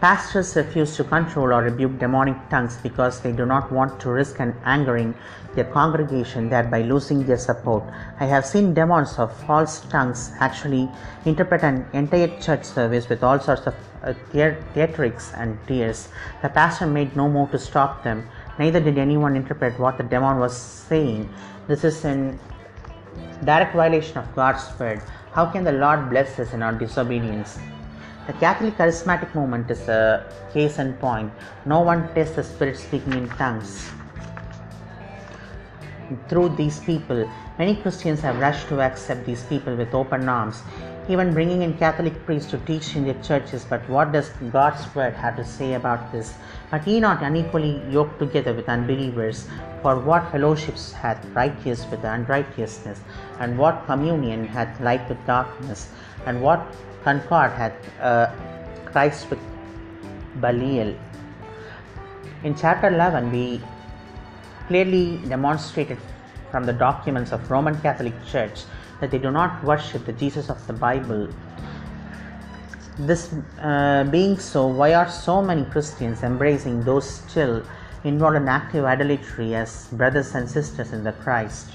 [0.00, 4.40] Pastors refuse to control or rebuke demonic tongues because they do not want to risk
[4.40, 5.14] an angering
[5.54, 7.82] their congregation, thereby losing their support.
[8.20, 10.90] I have seen demons of false tongues actually
[11.24, 16.08] interpret an entire church service with all sorts of uh, theatrics and tears.
[16.42, 18.28] The pastor made no move to stop them,
[18.58, 21.32] neither did anyone interpret what the demon was saying.
[21.68, 22.38] This is in
[23.44, 25.00] direct violation of God's word.
[25.32, 27.58] How can the Lord bless us in our disobedience?
[28.26, 31.32] The Catholic charismatic movement is a case in point.
[31.64, 33.88] No one tests the Spirit speaking in tongues.
[36.28, 40.62] Through these people, many Christians have rushed to accept these people with open arms,
[41.08, 43.64] even bringing in Catholic priests to teach in their churches.
[43.64, 46.34] But what does God's word have to say about this?
[46.72, 49.46] But ye not unequally yoked together with unbelievers,
[49.82, 53.00] for what fellowships hath righteous with unrighteousness,
[53.38, 55.90] and what communion hath light with darkness,
[56.26, 56.74] and what
[57.06, 58.26] concord hath uh,
[58.90, 59.38] Christ with
[60.40, 60.92] Belial.
[62.42, 63.60] In chapter 11, we
[64.66, 65.98] clearly demonstrated
[66.50, 68.64] from the documents of Roman Catholic Church
[69.00, 71.28] that they do not worship the Jesus of the Bible.
[72.98, 77.62] This uh, being so, why are so many Christians embracing those still
[78.02, 81.70] involved in active idolatry as brothers and sisters in the Christ?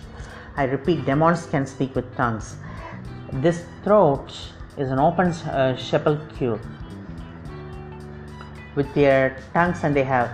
[0.58, 2.56] I repeat, demons can speak with tongues.
[3.32, 4.34] This throat
[4.82, 6.60] is an open uh, sepulchre
[8.76, 10.32] with their tongues, and they have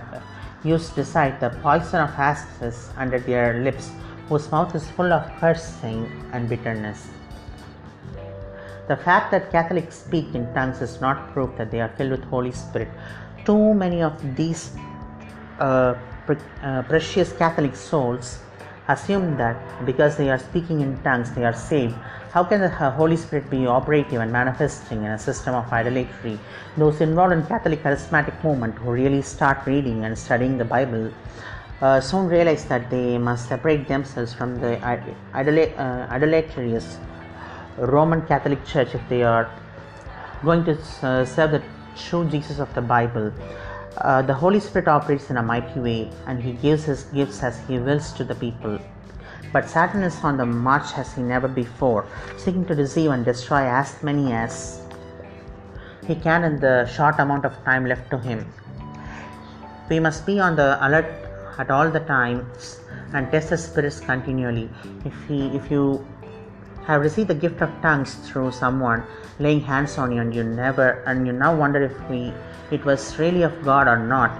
[0.64, 3.90] used to cite the poison of asps under their lips,
[4.28, 7.08] whose mouth is full of cursing and bitterness.
[8.88, 12.24] The fact that Catholics speak in tongues is not proof that they are filled with
[12.24, 12.88] Holy Spirit.
[13.44, 14.72] Too many of these
[15.58, 18.38] uh, pre- uh, precious Catholic souls
[18.88, 21.94] assume that because they are speaking in tongues they are saved.
[22.32, 26.38] How can the Holy Spirit be operative and manifesting in a system of idolatry?
[26.76, 31.10] Those involved in Catholic charismatic movement who really start reading and studying the Bible
[31.80, 36.98] uh, soon realize that they must separate themselves from the uh, idolatrous
[37.78, 39.50] Roman Catholic Church if they are
[40.44, 41.62] going to uh, serve the
[41.96, 43.32] true Jesus of the Bible.
[43.96, 47.58] Uh, the Holy Spirit operates in a mighty way and he gives his gifts as
[47.66, 48.78] he wills to the people.
[49.52, 53.62] But Satan is on the march as he never before, seeking to deceive and destroy
[53.66, 54.82] as many as
[56.06, 58.46] he can in the short amount of time left to him.
[59.88, 61.06] We must be on the alert
[61.58, 62.80] at all the times
[63.12, 64.68] and test the spirits continually.
[65.04, 66.06] If he, if you
[66.86, 69.02] have received the gift of tongues through someone
[69.38, 72.32] laying hands on you and you never and you now wonder if we
[72.70, 74.32] it was really of God or not,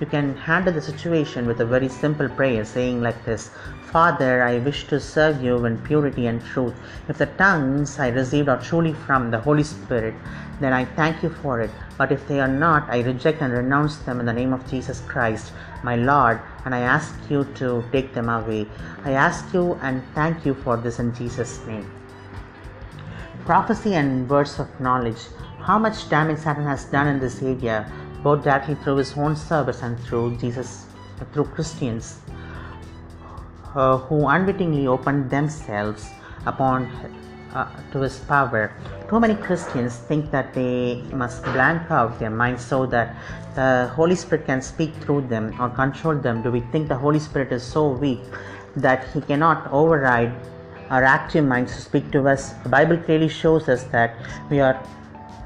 [0.00, 3.50] you can handle the situation with a very simple prayer saying like this
[3.94, 6.74] Father, I wish to serve you in purity and truth.
[7.08, 10.14] If the tongues I received are truly from the Holy Spirit,
[10.58, 11.70] then I thank you for it.
[11.96, 15.00] But if they are not, I reject and renounce them in the name of Jesus
[15.02, 15.52] Christ,
[15.84, 18.66] my Lord, and I ask you to take them away.
[19.04, 21.88] I ask you and thank you for this in Jesus' name.
[23.44, 25.22] Prophecy and words of knowledge.
[25.60, 27.86] How much damage Satan has done in this area,
[28.24, 30.86] both directly through his own service and through Jesus,
[31.32, 32.23] through Christians
[33.74, 36.10] uh, who unwittingly opened themselves
[36.46, 36.86] upon
[37.54, 38.72] uh, to his power.
[39.08, 43.14] Too many Christians think that they must blank out their minds so that
[43.54, 46.42] the Holy Spirit can speak through them or control them.
[46.42, 48.20] Do we think the Holy Spirit is so weak
[48.76, 50.34] that he cannot override
[50.90, 52.52] our active minds to speak to us?
[52.64, 54.16] The Bible clearly shows us that
[54.50, 54.80] we are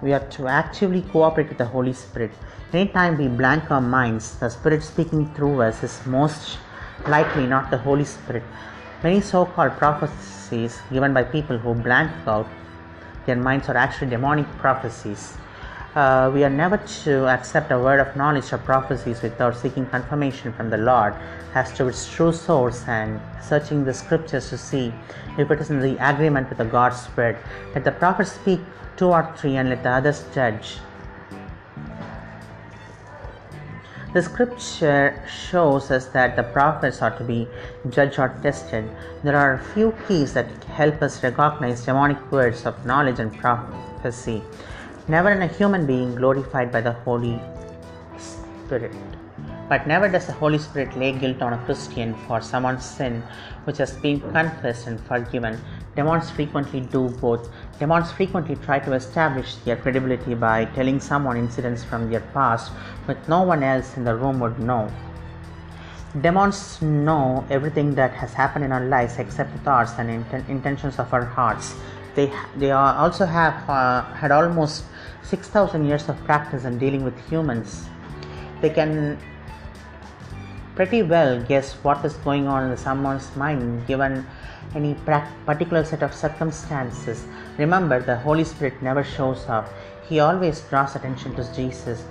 [0.01, 2.31] we are to actively cooperate with the Holy Spirit.
[2.73, 6.59] Anytime we blank our minds, the Spirit speaking through us is most
[7.07, 8.43] likely not the Holy Spirit.
[9.03, 12.49] Many so called prophecies given by people who blank out
[13.27, 15.37] their minds are actually demonic prophecies.
[15.95, 20.53] Uh, we are never to accept a word of knowledge or prophecies without seeking confirmation
[20.53, 21.15] from the Lord
[21.55, 24.93] as to its true source and searching the scriptures to see
[25.39, 27.37] if it is in the agreement with the God's word.
[27.75, 28.61] Let the prophet speak
[28.97, 30.79] two or three and let the others judge.
[34.15, 37.47] The scripture shows us that the prophets are to be
[37.91, 38.89] judged or tested.
[39.23, 44.43] There are a few keys that help us recognize demonic words of knowledge and prophecy.
[45.09, 47.39] Never in a human being glorified by the Holy
[48.17, 48.97] Spirit.
[49.69, 53.23] But never does the Holy Spirit lay guilt on a Christian for someone's sin
[53.65, 55.61] which has been confessed and forgiven.
[55.95, 57.51] Demons frequently do both.
[57.79, 62.73] Demons frequently try to establish their credibility by telling someone incidents from their past
[63.07, 64.91] which no one else in the room would know.
[66.21, 70.99] Demons know everything that has happened in our lives except the thoughts and inten- intentions
[70.99, 71.75] of our hearts.
[72.17, 74.85] They, they also have uh, had almost
[75.23, 77.85] 6,000 years of practice in dealing with humans.
[78.61, 79.19] They can
[80.75, 84.27] pretty well guess what is going on in someone's mind given
[84.75, 84.95] any
[85.47, 87.25] particular set of circumstances.
[87.59, 89.69] Remember, the Holy Spirit never shows up,
[90.09, 92.05] He always draws attention to Jesus.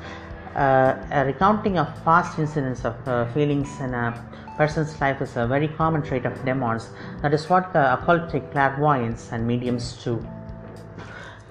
[0.55, 4.13] Uh, a recounting of past incidents of uh, feelings in a
[4.57, 6.89] person's life is a very common trait of demons.
[7.21, 10.25] That is what the occultic clairvoyants and mediums do.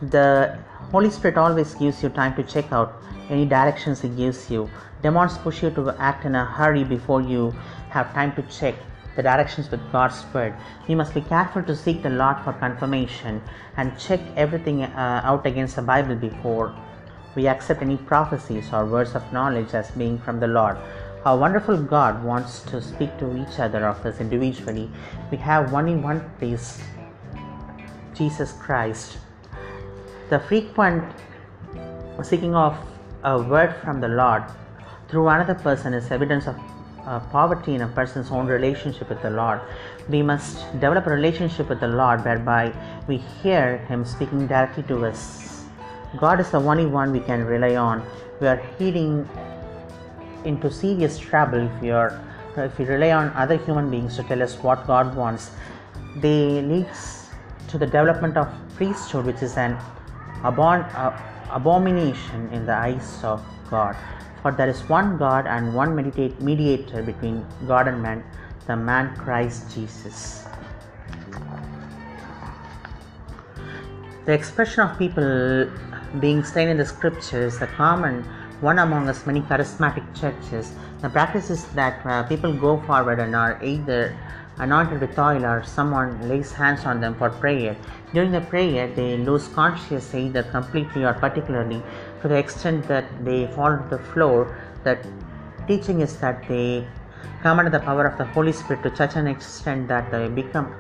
[0.03, 0.59] The
[0.91, 4.69] Holy Spirit always gives you time to check out any directions He gives you.
[5.03, 7.55] Demons push you to act in a hurry before you
[7.91, 8.75] have time to check
[9.17, 10.55] the directions with God's word.
[10.87, 13.43] We must be careful to seek the Lord for confirmation
[13.77, 16.75] and check everything uh, out against the Bible before
[17.35, 20.77] we accept any prophecies or words of knowledge as being from the Lord.
[21.25, 24.91] Our wonderful God wants to speak to each other of us individually.
[25.31, 26.81] We have only one place
[28.15, 29.19] Jesus Christ.
[30.31, 31.05] The frequent
[32.23, 32.77] seeking of
[33.25, 34.45] a word from the Lord
[35.09, 36.57] through another person is evidence of
[37.07, 39.61] uh, poverty in a person's own relationship with the Lord.
[40.09, 42.73] We must develop a relationship with the Lord whereby
[43.07, 45.65] we hear Him speaking directly to us.
[46.19, 48.03] God is the only one we can rely on.
[48.41, 49.29] We are heading
[50.45, 52.21] into serious trouble if we are
[52.57, 55.51] if we rely on other human beings to tell us what God wants.
[56.17, 57.29] They leads
[57.69, 59.77] to the development of priesthood, which is an
[60.43, 63.95] abon- uh, abomination in the eyes of God.
[64.47, 68.23] For there is one God and one mediator between God and man,
[68.69, 70.47] the man Christ Jesus.
[74.25, 75.69] The expression of people
[76.21, 78.23] being slain in the scripture is a common
[78.61, 80.71] one among us many charismatic churches.
[81.03, 84.17] The practice is that uh, people go forward and are either
[84.59, 87.77] anointed with oil or someone lays hands on them for prayer.
[88.13, 91.83] During the prayer, they lose consciousness either completely or particularly
[92.23, 94.57] to the extent that they fall to the floor.
[94.85, 94.99] The
[95.67, 96.87] teaching is that they
[97.43, 100.75] come under the power of the Holy Spirit to such an extent that they become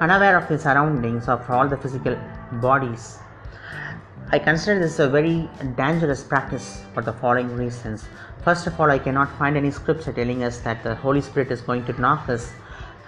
[0.00, 2.16] unaware of the surroundings of all the physical
[2.52, 3.18] bodies.
[4.30, 8.06] I consider this a very dangerous practice for the following reasons.
[8.44, 11.62] First of all, I cannot find any scripture telling us that the Holy Spirit is
[11.62, 12.52] going to knock us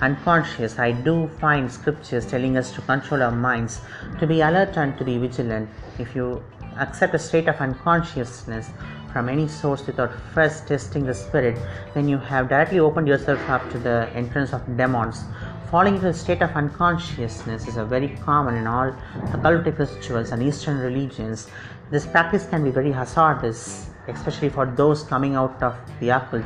[0.01, 0.78] unconscious.
[0.78, 3.80] I do find scriptures telling us to control our minds,
[4.18, 5.68] to be alert and to be vigilant.
[5.99, 6.43] If you
[6.78, 8.70] accept a state of unconsciousness
[9.12, 11.59] from any source without first testing the spirit,
[11.95, 15.24] then you have directly opened yourself up to the entrance of demons
[15.70, 18.93] Falling into a state of unconsciousness is a very common in all
[19.32, 21.49] occultic rituals and Eastern religions.
[21.91, 26.45] This practice can be very hazardous, especially for those coming out of the occult.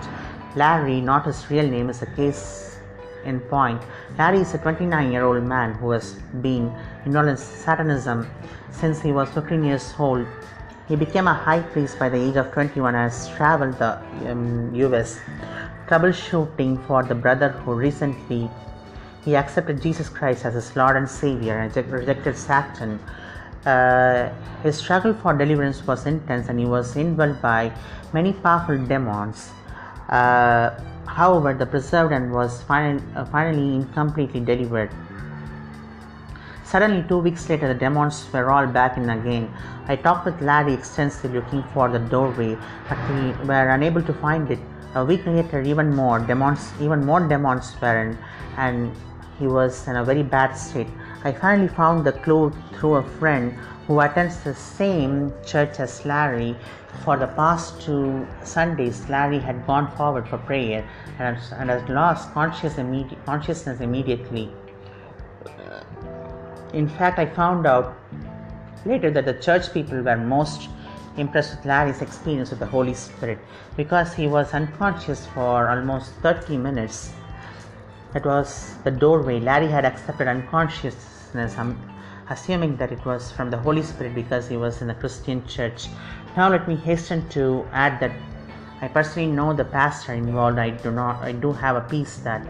[0.57, 2.79] Larry, not his real name, is a case
[3.25, 3.83] in point.
[4.19, 6.73] Larry is a 29 year old man who has been
[7.05, 8.29] involved in Satanism
[8.71, 10.27] since he was 15 years old.
[10.89, 13.99] He became a high priest by the age of 21 and has traveled the
[14.31, 15.21] um, US
[15.87, 18.51] troubleshooting for the brother who recently
[19.25, 22.99] he accepted Jesus Christ as his Lord and Savior and rejected Satan.
[23.67, 24.31] Uh,
[24.63, 27.73] his struggle for deliverance was intense and he was involved by
[28.13, 29.51] many powerful demons.
[30.09, 30.71] Uh,
[31.07, 34.91] however, the preserved and was finally, uh, finally incompletely delivered.
[36.65, 39.53] Suddenly, two weeks later, the demons were all back in again.
[39.89, 42.57] I talked with Larry extensively looking for the doorway,
[42.89, 44.61] but we were unable to find it.
[44.95, 48.19] A week later, even more demons, even more demons were in,
[48.57, 48.93] and
[49.39, 50.87] he was in a very bad state.
[51.23, 53.53] I finally found the clue through a friend
[53.87, 56.57] who attends the same church as Larry.
[57.05, 62.33] For the past two Sundays, Larry had gone forward for prayer and, and had lost
[62.33, 64.51] conscious immedi- consciousness immediately.
[66.73, 67.97] In fact, I found out
[68.87, 70.68] later that the church people were most
[71.18, 73.39] impressed with Larry's experience with the Holy Spirit
[73.77, 77.12] because he was unconscious for almost 30 minutes
[78.12, 79.39] It was the doorway.
[79.39, 81.78] Larry had accepted unconsciousness, um,
[82.28, 85.89] assuming that it was from the Holy Spirit because he was in a Christian church.
[86.37, 88.12] Now, let me hasten to add that
[88.81, 90.59] I personally know the pastor involved.
[90.59, 91.22] I do not.
[91.22, 92.47] I do have a peace that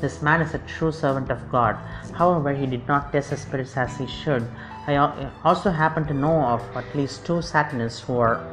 [0.00, 1.76] this man is a true servant of God.
[2.14, 4.46] However, he did not test the spirits as he should.
[4.86, 4.96] I
[5.44, 8.44] also happen to know of at least two Satanists who are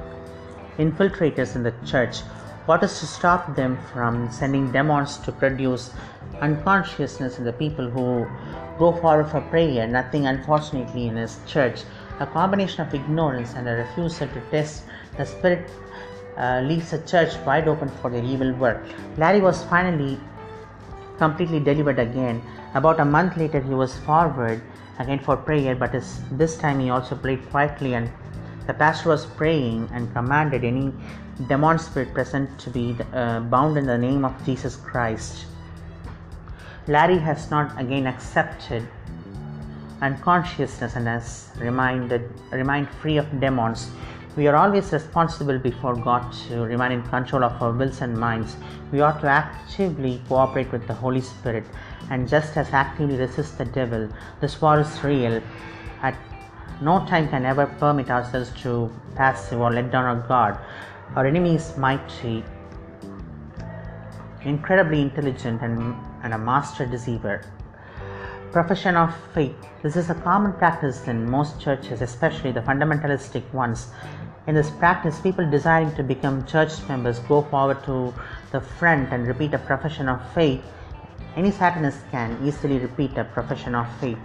[0.77, 2.19] infiltrators in the church.
[2.65, 5.91] What is to stop them from sending demons to produce
[6.41, 8.27] unconsciousness in the people who
[8.77, 11.81] go forward for prayer, nothing unfortunately in his church.
[12.19, 14.83] A combination of ignorance and a refusal to test
[15.17, 15.69] the spirit
[16.37, 18.83] uh, leaves the church wide open for their evil work.
[19.17, 20.19] Larry was finally
[21.17, 22.41] completely delivered again.
[22.73, 24.61] About a month later, he was forward
[24.99, 28.11] again for prayer, but his, this time he also prayed quietly and
[28.67, 30.93] the pastor was praying and commanded any
[31.47, 35.45] demon spirit present to be uh, bound in the name of Jesus Christ.
[36.87, 38.87] Larry has not again accepted
[40.01, 43.89] and consciousness and has reminded remained free of demons.
[44.37, 48.55] We are always responsible before God to remain in control of our wills and minds.
[48.91, 51.65] We ought to actively cooperate with the Holy Spirit
[52.09, 54.07] and just as actively resist the devil.
[54.39, 55.41] This war is real.
[56.01, 56.15] At
[56.81, 60.57] no time can ever permit ourselves to passive or let down our guard.
[61.15, 62.45] Our enemy is mighty,
[64.43, 67.43] incredibly intelligent, and and a master deceiver.
[68.51, 69.55] Profession of faith.
[69.83, 73.87] This is a common practice in most churches, especially the fundamentalistic ones.
[74.47, 78.13] In this practice, people desiring to become church members go forward to
[78.51, 80.61] the front and repeat a profession of faith.
[81.35, 84.17] Any Satanist can easily repeat a profession of faith.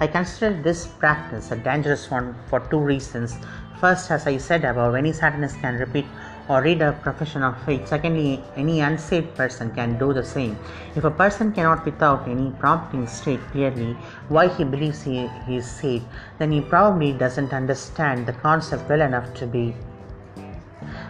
[0.00, 3.36] I consider this practice a dangerous one for two reasons.
[3.80, 6.06] First, as I said above, any Satanist can repeat
[6.48, 7.86] or read a profession of faith.
[7.86, 10.58] Secondly, any unsaved person can do the same.
[10.96, 13.92] If a person cannot, without any prompting, state clearly
[14.28, 16.06] why he believes he, he is saved,
[16.38, 19.74] then he probably doesn't understand the concept well enough to be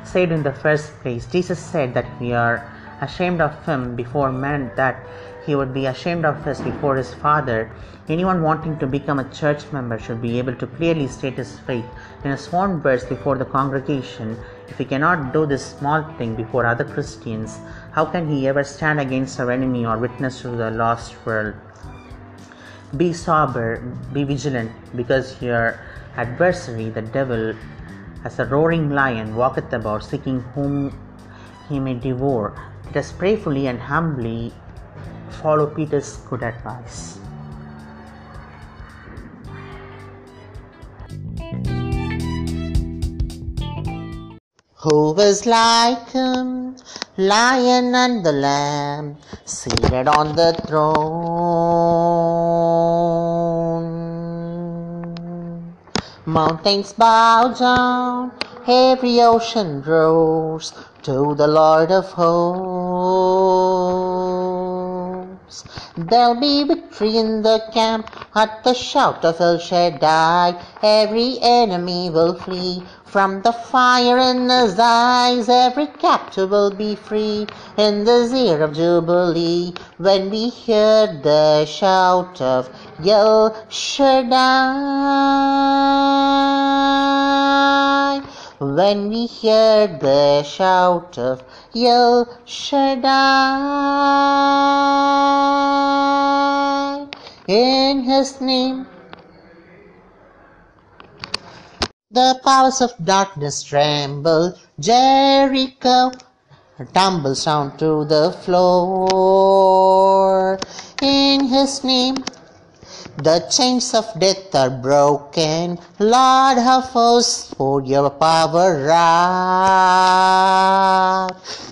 [0.05, 1.27] saved in the first place.
[1.27, 2.71] Jesus said that we are
[3.01, 5.07] ashamed of him before men, that
[5.49, 7.73] he would be ashamed of us before his Father.
[8.07, 11.87] Anyone wanting to become a church member should be able to clearly state his faith
[12.23, 14.37] in a sworn verse before the congregation.
[14.69, 17.59] If he cannot do this small thing before other Christians,
[17.93, 21.55] how can he ever stand against our enemy or witness to the lost world?
[22.99, 23.81] Be sober,
[24.13, 25.81] be vigilant, because your
[26.17, 27.55] adversary, the devil,
[28.23, 30.93] as a roaring lion, walketh about, seeking whom
[31.71, 32.53] he may devour.
[32.85, 34.53] Let us prayerfully and humbly
[35.43, 37.19] follow Peter's good advice.
[44.83, 46.77] Who was like him,
[47.17, 51.59] lion and the lamb, seated on the throne?
[56.25, 58.33] Mountains bow down,
[58.67, 60.73] every ocean roars
[61.03, 63.48] to the Lord of hosts.
[65.97, 70.61] There'll be victory in the camp at the shout of El Shaddai.
[70.83, 75.49] Every enemy will flee from the fire in his eyes.
[75.49, 77.47] Every captive will be free
[77.79, 79.73] in the year of Jubilee.
[79.97, 82.69] When we hear the shout of
[83.05, 84.99] El Shaddai.
[88.61, 91.45] When we hear the shout of
[91.79, 93.07] Shaddai.
[97.47, 98.87] In his name
[102.11, 106.11] The powers of darkness tremble, Jericho
[106.95, 109.39] tumbles down to the floor.
[111.03, 112.25] In his name,
[113.19, 115.79] the chains of death are broken.
[115.99, 119.19] Lord of hosts, for your power out.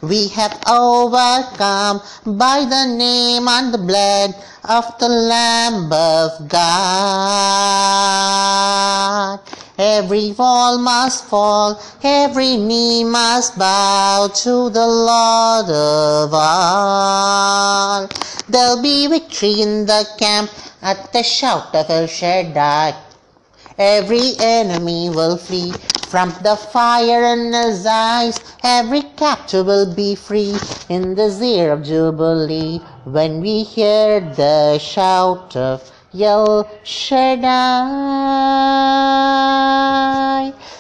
[0.03, 4.35] We have overcome by the name and the blood
[4.65, 6.67] of the Lamb of God.
[9.79, 18.09] Every wall must fall, every knee must bow to the Lord of all.
[18.49, 20.51] There'll be victory in the camp
[20.81, 22.95] at the shout of El Shaddai.
[23.77, 25.73] Every enemy will flee
[26.09, 28.41] from the fire in his eyes.
[28.63, 30.57] Every captive will be free
[30.89, 37.45] in the year of Jubilee when we hear the shout of El Shaddai.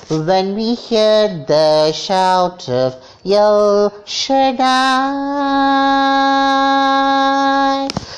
[0.08, 4.66] When we hear the shout of El Shaddai.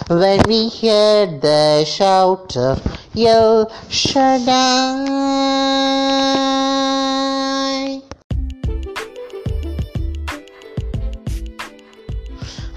[0.08, 2.80] When we hear the shout of
[3.16, 5.08] El Shaddai.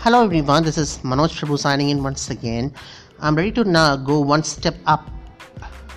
[0.04, 2.74] Hello everyone, this is Manoj Prabhu signing in once again.
[3.24, 5.08] I'm ready to now go one step up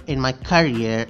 [0.09, 1.07] in my career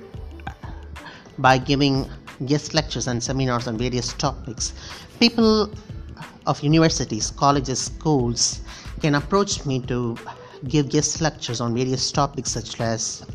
[1.39, 2.09] by giving
[2.47, 4.75] guest lectures and seminars on various topics.
[5.19, 5.75] People
[6.47, 8.61] of universities, colleges, schools
[9.01, 10.17] can approach me to
[10.69, 13.27] give guest lectures on various topics such as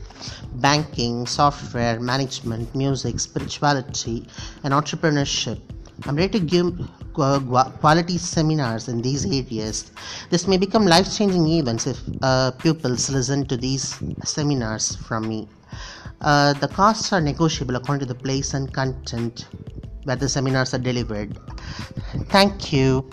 [0.54, 4.26] banking, software, management, music, spirituality,
[4.64, 5.60] and entrepreneurship.
[6.06, 6.74] I'm ready to give
[7.14, 9.92] quality seminars in these areas.
[10.30, 15.48] This may become life changing events if uh, pupils listen to these seminars from me.
[16.22, 19.48] Uh, the costs are negotiable according to the place and content
[20.04, 21.38] where the seminars are delivered.
[22.30, 23.10] Thank you.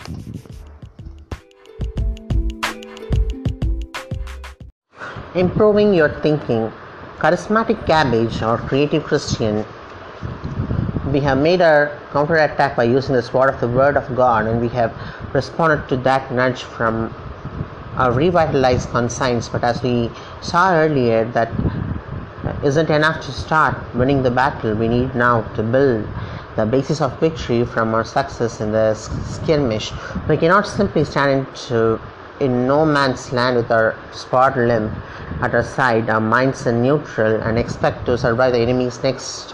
[5.35, 6.71] Improving your thinking.
[7.19, 9.65] Charismatic cabbage or creative Christian
[11.17, 14.45] we have made our counter attack by using the sword of the word of God
[14.45, 14.93] and we have
[15.33, 17.11] responded to that nudge from
[17.95, 19.49] our revitalized conscience.
[19.49, 20.11] But as we
[20.41, 21.51] saw earlier, that
[22.63, 24.75] isn't enough to start winning the battle.
[24.75, 26.07] We need now to build
[26.55, 29.93] the basis of victory from our success in the skirmish.
[30.29, 31.99] We cannot simply stand into
[32.39, 34.93] in no man's land with our spot limb
[35.41, 39.51] at our side, our minds in neutral, and expect to survive the enemy's next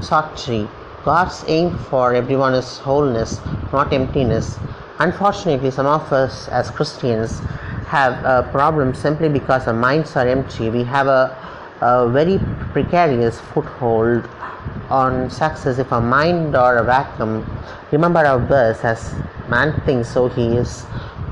[0.00, 0.68] sortie.
[1.04, 3.40] God's aim for everyone is wholeness,
[3.72, 4.58] not emptiness.
[5.00, 7.40] Unfortunately, some of us as Christians
[7.86, 10.70] have a problem simply because our minds are empty.
[10.70, 11.36] We have a,
[11.80, 12.38] a very
[12.72, 14.28] precarious foothold
[14.90, 17.44] on success if our mind or a vacuum.
[17.90, 19.12] Remember our verse as
[19.48, 20.86] man thinks, so he is.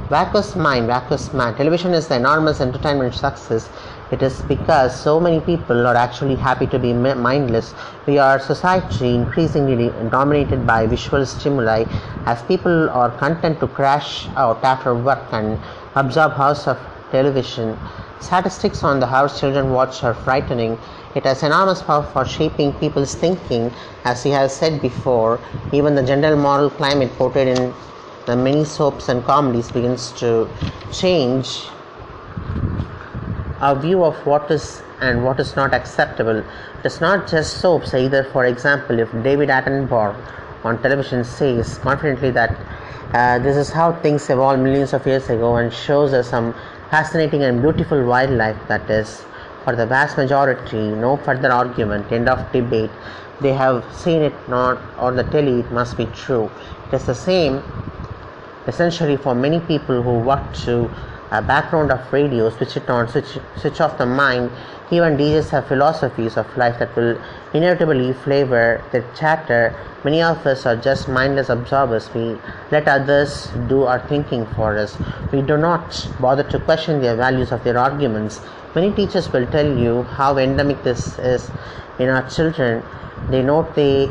[0.08, 1.54] Vacuous mind, vacuous man.
[1.54, 3.70] Television is the enormous entertainment success
[4.12, 7.74] it is because so many people are actually happy to be mindless.
[8.06, 11.84] We are society increasingly dominated by visual stimuli
[12.26, 15.58] as people are content to crash out after work and
[15.94, 16.78] absorb hours of
[17.12, 17.78] television.
[18.20, 20.78] Statistics on the hours children watch are frightening.
[21.14, 23.72] It has enormous power for shaping people's thinking,
[24.04, 25.40] as he has said before.
[25.72, 27.72] Even the general moral climate portrayed in
[28.26, 30.48] the many soaps and comedies begins to
[30.92, 31.62] change
[33.60, 36.38] our view of what is and what is not acceptable.
[36.38, 38.24] It is not just soaps either.
[38.24, 40.16] For example, if David Attenborough
[40.64, 42.56] on television says confidently that
[43.14, 46.54] uh, this is how things evolved millions of years ago and shows us some
[46.90, 49.24] fascinating and beautiful wildlife that is
[49.64, 52.90] for the vast majority no further argument end of debate
[53.40, 56.50] they have seen it not on the telly it must be true
[56.88, 57.62] it is the same
[58.66, 60.90] essentially for many people who work to
[61.30, 64.50] a background of radio switch it on switch switch off the mind
[64.92, 67.16] even DJs have philosophies of life that will
[67.54, 69.72] inevitably flavor their chatter.
[70.02, 72.12] Many of us are just mindless observers.
[72.12, 72.36] We
[72.72, 74.98] let others do our thinking for us.
[75.30, 78.40] We do not bother to question their values of their arguments.
[78.74, 81.50] Many teachers will tell you how endemic this is
[82.00, 82.82] in our children.
[83.28, 84.10] They note they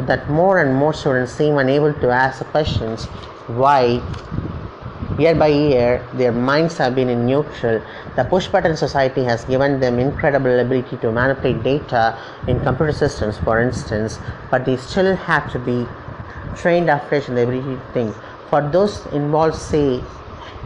[0.00, 3.04] that more and more students seem unable to ask the questions
[3.46, 4.02] why
[5.18, 7.80] Year by year, their minds have been in neutral.
[8.16, 13.38] The push button society has given them incredible ability to manipulate data in computer systems,
[13.38, 14.18] for instance,
[14.50, 15.88] but they still have to be
[16.54, 18.14] trained afresh in the ability to think.
[18.50, 20.02] For those involved, say,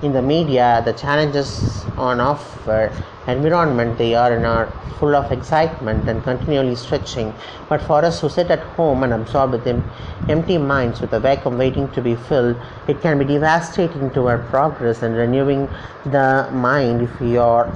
[0.02, 2.92] in the media, the challenges on offer
[3.26, 7.34] environment they are in are full of excitement and continually stretching.
[7.68, 9.82] But for us who sit at home and absorb with them
[10.28, 14.38] empty minds with a vacuum waiting to be filled, it can be devastating to our
[14.38, 15.68] progress and renewing
[16.04, 17.72] the mind if we are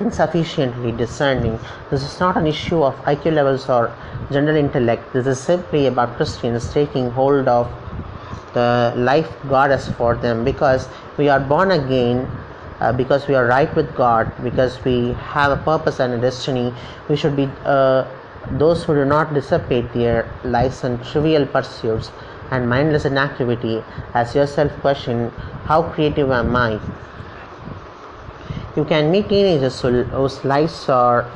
[0.00, 1.58] insufficiently discerning.
[1.90, 3.94] This is not an issue of IQ levels or
[4.30, 5.12] general intellect.
[5.12, 7.70] This is simply about Christians taking hold of
[8.54, 10.88] the life God has for them because
[11.20, 12.18] we are born again
[12.80, 16.72] uh, because we are right with God, because we have a purpose and a destiny,
[17.08, 18.06] we should be uh,
[18.52, 22.10] those who do not dissipate their lives in trivial pursuits
[22.50, 23.84] and mindless inactivity.
[24.14, 25.30] Ask yourself question,
[25.64, 26.80] how creative am I?
[28.76, 31.30] You can meet teenagers whose lives are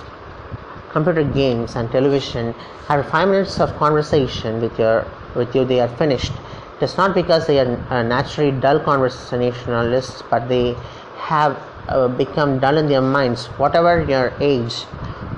[0.90, 2.54] computer games and television.
[2.88, 6.32] After five minutes of conversation with your with you, they are finished.
[6.76, 10.76] It is not because they are naturally dull conversationalists, but they
[11.16, 11.56] have
[11.88, 13.46] uh, become dull in their minds.
[13.58, 14.84] Whatever your age,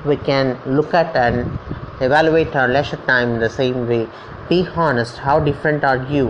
[0.06, 1.58] we can look at and
[2.00, 4.08] evaluate our leisure time in the same way.
[4.48, 5.18] Be honest.
[5.18, 6.28] How different are you?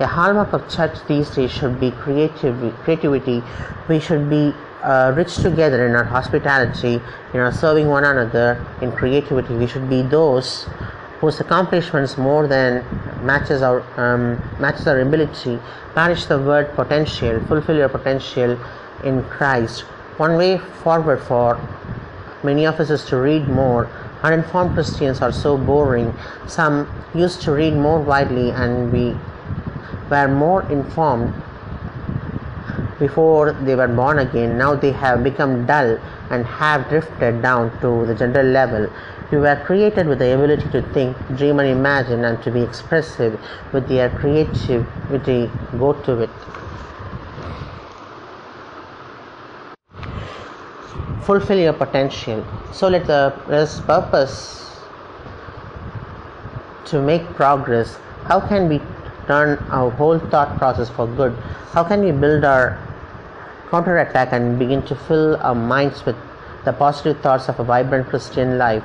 [0.00, 2.76] A hallmark of church these days should be creativity.
[2.84, 3.42] creativity.
[3.88, 7.00] We should be uh, rich together in our hospitality,
[7.32, 9.54] in our serving one another, in creativity.
[9.54, 10.66] We should be those
[11.20, 12.84] whose accomplishments more than
[13.24, 15.58] matches our um, matches our ability
[15.94, 18.58] banish the word potential fulfill your potential
[19.04, 19.82] in christ.
[20.18, 21.60] One way forward for
[22.42, 23.90] many of us is to read more.
[24.22, 26.14] Uninformed christians are so boring.
[26.46, 29.16] Some used to read more widely and we
[30.10, 31.34] were more informed
[32.98, 34.56] before they were born again.
[34.56, 35.98] Now they have become dull
[36.30, 38.90] and have drifted down to the general level
[39.30, 43.40] we were created with the ability to think, dream, and imagine, and to be expressive
[43.72, 45.50] with their creativity.
[45.78, 46.30] Go to it.
[51.24, 52.46] Fulfill your potential.
[52.72, 53.34] So let the
[53.86, 54.80] purpose
[56.84, 57.98] to make progress.
[58.26, 58.80] How can we
[59.26, 61.36] turn our whole thought process for good?
[61.72, 62.78] How can we build our
[63.70, 66.16] counterattack and begin to fill our minds with
[66.66, 68.84] the positive thoughts of a vibrant Christian life?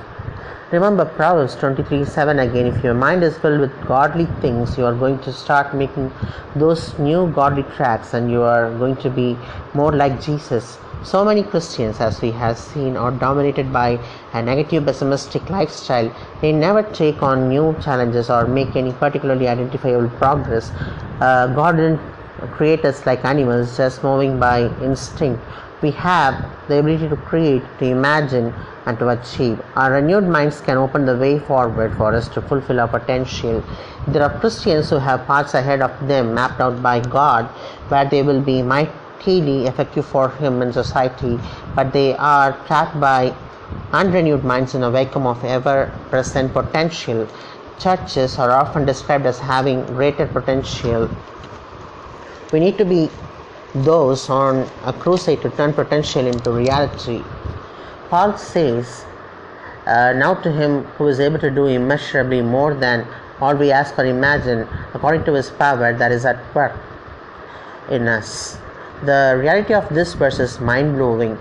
[0.71, 2.67] Remember Proverbs 23 7 again.
[2.67, 6.13] If your mind is filled with godly things, you are going to start making
[6.55, 9.35] those new godly tracks and you are going to be
[9.73, 10.77] more like Jesus.
[11.03, 13.99] So many Christians, as we have seen, are dominated by
[14.33, 16.09] a negative, pessimistic lifestyle.
[16.39, 20.71] They never take on new challenges or make any particularly identifiable progress.
[21.19, 21.99] Uh, God didn't
[22.51, 25.43] create us like animals, just moving by instinct
[25.81, 26.35] we have
[26.67, 28.53] the ability to create, to imagine,
[28.85, 29.61] and to achieve.
[29.75, 33.63] Our renewed minds can open the way forward for us to fulfill our potential.
[34.07, 37.45] There are Christians who have paths ahead of them mapped out by God
[37.89, 41.39] where they will be mightily effective for Him society,
[41.75, 43.35] but they are trapped by
[43.91, 47.27] unrenewed minds in a vacuum of ever present potential.
[47.79, 51.09] Churches are often described as having greater potential.
[52.51, 53.09] We need to be
[53.73, 57.23] those on a crusade to turn potential into reality.
[58.09, 59.05] Paul says,
[59.85, 63.07] uh, Now to him who is able to do immeasurably more than
[63.39, 66.77] all we ask or imagine, according to his power that is at work
[67.89, 68.57] in us.
[69.03, 71.37] The reality of this verse is mind blowing.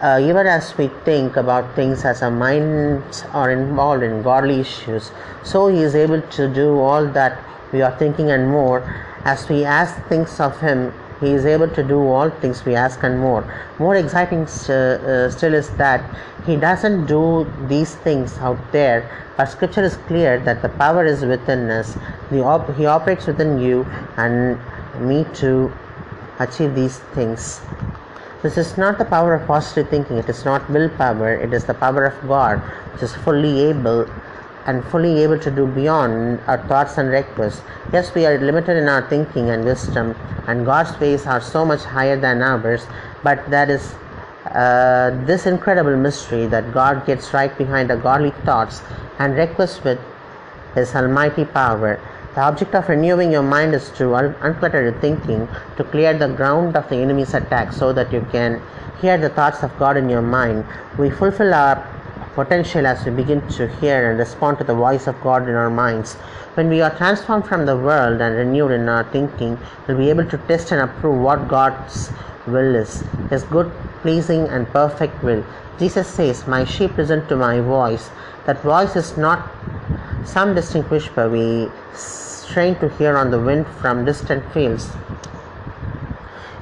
[0.00, 5.10] Uh, even as we think about things as our minds are involved in godly issues,
[5.42, 8.80] so he is able to do all that we are thinking and more
[9.24, 10.92] as we ask things of him
[11.24, 13.42] He is able to do all things we ask and more.
[13.78, 16.04] More exciting st- uh, still is that
[16.46, 21.24] He doesn't do these things out there, but Scripture is clear that the power is
[21.24, 21.96] within us.
[22.32, 24.58] Op- he operates within you and
[25.00, 25.72] me to
[26.38, 27.60] achieve these things.
[28.42, 31.72] This is not the power of positive thinking, it is not willpower, it is the
[31.72, 32.58] power of God,
[32.92, 34.06] which is fully able
[34.66, 37.62] and fully able to do beyond our thoughts and requests.
[37.92, 41.84] Yes, we are limited in our thinking and wisdom, and God's ways are so much
[41.84, 42.86] higher than ours,
[43.22, 43.94] but that is
[44.46, 48.82] uh, this incredible mystery that God gets right behind our godly thoughts
[49.18, 49.98] and requests with
[50.74, 52.00] His almighty power.
[52.34, 56.28] The object of renewing your mind is to un- unclutter your thinking, to clear the
[56.28, 58.60] ground of the enemy's attack so that you can
[59.00, 60.64] hear the thoughts of God in your mind.
[60.98, 61.93] We fulfill our
[62.34, 65.70] potential as we begin to hear and respond to the voice of God in our
[65.70, 66.14] minds.
[66.54, 70.26] When we are transformed from the world and renewed in our thinking, we'll be able
[70.26, 72.10] to test and approve what God's
[72.46, 73.72] will is, His good,
[74.02, 75.44] pleasing, and perfect will.
[75.78, 78.10] Jesus says, My sheep listen to my voice.
[78.46, 79.48] That voice is not
[80.24, 84.90] some distinct whisper we strain to hear on the wind from distant fields.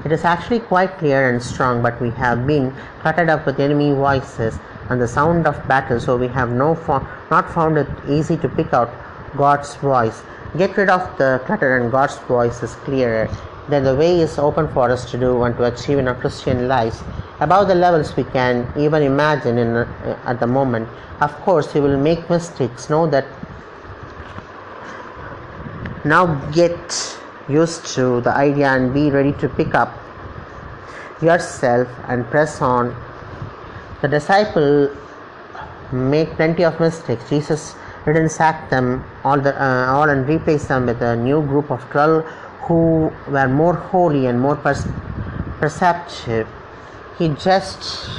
[0.05, 3.93] It is actually quite clear and strong, but we have been cluttered up with enemy
[3.93, 4.59] voices
[4.93, 8.47] and the sound of battle, so we have no fo- not found it easy to
[8.47, 8.89] pick out
[9.35, 10.23] God's voice.
[10.57, 13.29] Get rid of the clutter, and God's voice is clearer.
[13.69, 16.67] Then the way is open for us to do and to achieve in our Christian
[16.67, 17.03] lives
[17.39, 20.87] above the levels we can even imagine in, uh, at the moment.
[21.21, 22.89] Of course, we will make mistakes.
[22.89, 23.25] Know that
[26.05, 27.17] now get
[27.47, 29.97] used to the idea and be ready to pick up
[31.21, 32.95] yourself and press on.
[34.03, 34.89] The disciple
[35.93, 37.29] made plenty of mistakes.
[37.29, 37.73] Jesus
[38.05, 41.79] didn't sack them all, the, uh, all and replace them with a new group of
[41.89, 42.25] 12
[42.67, 44.87] who were more holy and more pers-
[45.61, 46.49] perceptive.
[47.17, 48.09] He just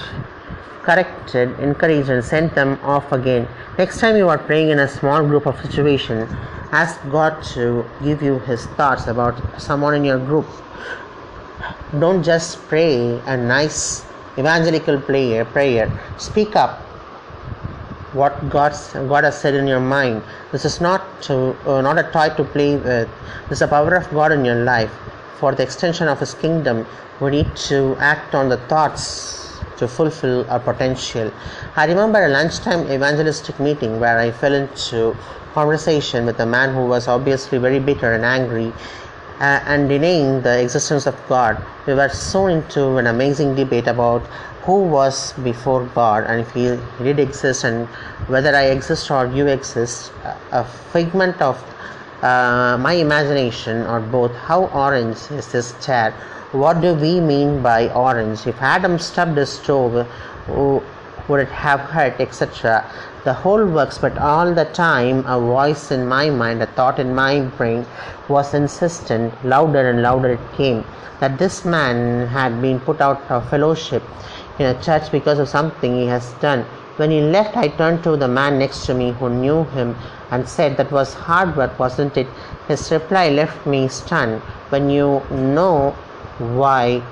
[0.84, 3.46] corrected, encouraged, and sent them off again.
[3.76, 6.26] Next time you are praying in a small group of situation,
[6.72, 10.46] ask God to give you His thoughts about someone in your group.
[12.00, 14.06] Don't just pray a nice
[14.38, 15.44] evangelical prayer.
[15.44, 15.90] Prayer.
[16.18, 16.80] Speak up.
[18.12, 20.22] What God's, God has said in your mind.
[20.52, 23.08] This is not to, uh, not a toy to play with.
[23.48, 24.92] This is the power of God in your life.
[25.38, 26.86] For the extension of His kingdom,
[27.20, 31.32] we need to act on the thoughts to fulfill our potential.
[31.76, 35.16] I remember a lunchtime evangelistic meeting where I fell into
[35.52, 38.72] conversation with a man who was obviously very bitter and angry
[39.40, 41.62] uh, and denying the existence of God.
[41.86, 44.22] We were so into an amazing debate about
[44.62, 47.86] who was before God and if He did exist and
[48.28, 50.12] whether I exist or you exist,
[50.52, 51.62] a figment of
[52.22, 54.34] uh, my imagination or both.
[54.34, 56.12] How orange is this chair?
[56.52, 58.46] What do we mean by orange?
[58.46, 60.06] If Adam stubbed his toe,
[61.28, 62.90] would it have hurt, etc.?
[63.24, 67.14] The whole works, but all the time, a voice in my mind, a thought in
[67.14, 67.86] my brain
[68.28, 70.84] was insistent, louder and louder it came,
[71.20, 74.02] that this man had been put out of fellowship
[74.58, 76.66] in a church because of something he has done.
[76.96, 79.96] When he left, I turned to the man next to me who knew him
[80.30, 82.26] and said, That was hard work, wasn't it?
[82.68, 84.42] His reply left me stunned.
[84.68, 85.92] When you know
[86.38, 87.02] why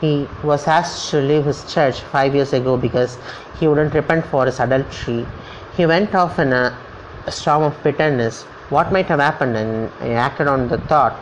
[0.00, 3.18] he was asked to leave his church five years ago because
[3.58, 5.26] he wouldn't repent for his adultery.
[5.76, 6.76] He went off in a,
[7.28, 8.44] storm of bitterness.
[8.70, 9.54] What might have happened?
[9.56, 11.18] And I acted on the thought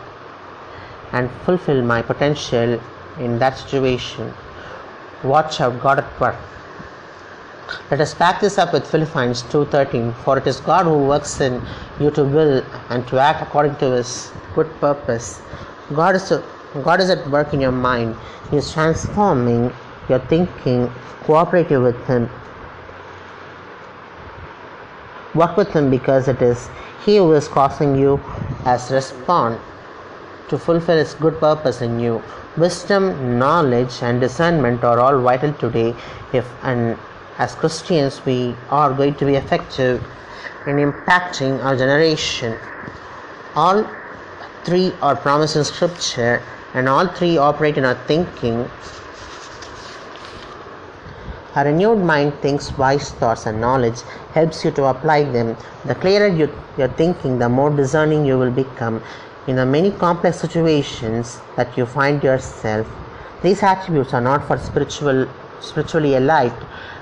[1.11, 2.79] and fulfilled my potential
[3.19, 4.33] in that situation.
[5.23, 6.35] Watch out, God at work.
[7.91, 10.13] Let us back this up with Philippians 2:13.
[10.23, 11.61] For it is God who works in
[11.99, 15.41] you to will and to act according to His good purpose.
[15.93, 16.41] God is a,
[16.83, 18.15] God is at work in your mind.
[18.51, 19.71] He is transforming
[20.09, 20.91] your thinking.
[21.23, 22.29] Cooperate with Him.
[25.35, 26.69] Work with Him because it is
[27.05, 28.21] He who is causing you
[28.65, 29.59] as respond
[30.49, 32.21] to fulfill His good purpose in you.
[32.57, 35.95] Wisdom, knowledge, and discernment are all vital today.
[36.33, 36.97] If and
[37.37, 40.03] as Christians, we are going to be effective
[40.65, 42.57] in impacting our generation.
[43.55, 43.87] All
[44.63, 46.41] three are promised in Scripture,
[46.73, 48.69] and all three operate in our thinking.
[51.55, 54.01] A renewed mind thinks wise thoughts, and knowledge
[54.33, 55.57] helps you to apply them.
[55.85, 59.01] The clearer you, your thinking, the more discerning you will become
[59.47, 62.87] in the many complex situations that you find yourself.
[63.41, 65.27] These attributes are not for spiritual,
[65.61, 66.53] spiritually elite,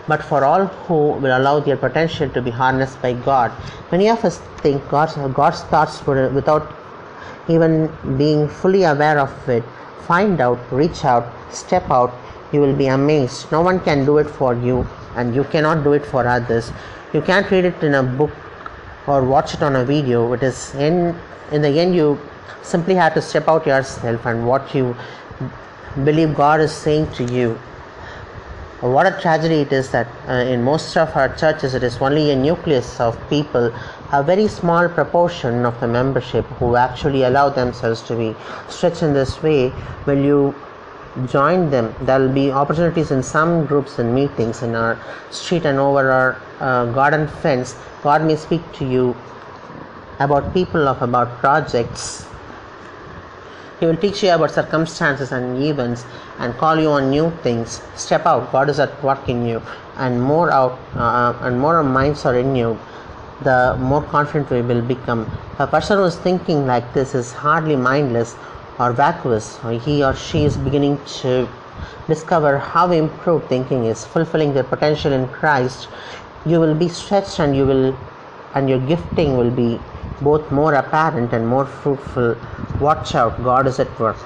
[0.08, 3.52] but for all who will allow their potential to be harnessed by God.
[3.92, 6.72] Many of us think God's, God's thoughts without
[7.48, 9.64] even being fully aware of it,
[10.08, 12.14] find out, reach out, step out,
[12.52, 13.52] you will be amazed.
[13.52, 16.72] No one can do it for you, and you cannot do it for others.
[17.14, 18.32] You can't read it in a book
[19.08, 20.34] or watch it on a video.
[20.34, 21.18] It is in
[21.52, 22.20] in the end you
[22.64, 24.96] simply have to step out yourself and what you
[26.04, 27.54] believe God is saying to you.
[28.82, 32.32] What a tragedy it is that uh, in most of our churches it is only
[32.32, 33.74] a nucleus of people,
[34.12, 38.36] a very small proportion of the membership who actually allow themselves to be
[38.70, 39.72] stretched in this way.
[40.06, 40.56] Will you
[41.28, 41.94] join them?
[42.02, 45.00] There will be opportunities in some groups and meetings in our
[45.32, 47.76] street and over our uh, garden fence.
[48.04, 49.16] God may speak to you
[50.20, 52.26] about people of about projects
[53.80, 56.06] he will teach you about circumstances and events
[56.40, 57.82] and call you on new things.
[57.96, 58.52] Step out.
[58.52, 59.62] God is at work in you,
[59.98, 62.80] and more out uh, and more minds are in you.
[63.42, 65.30] The more confident we will become.
[65.60, 68.36] A person who is thinking like this is hardly mindless
[68.80, 69.60] or vacuous.
[69.84, 71.48] He or she is beginning to
[72.08, 75.88] discover how improved thinking is, fulfilling their potential in Christ.
[76.46, 77.98] You will be stretched, and you will,
[78.54, 79.80] and your gifting will be
[80.22, 82.38] both more apparent and more fruitful.
[82.80, 84.18] Watch out, God is at work.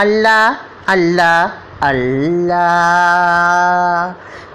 [0.00, 2.66] அல்லா அல்லா அல்லா.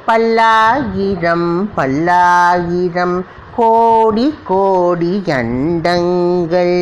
[0.05, 3.25] பல்லாயிரம் பல்லாயிரம்.
[3.56, 6.78] கோடி கோடி அண்டங்கள்.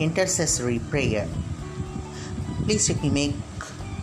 [0.01, 1.27] intercessory prayer.
[2.65, 3.35] Please let me make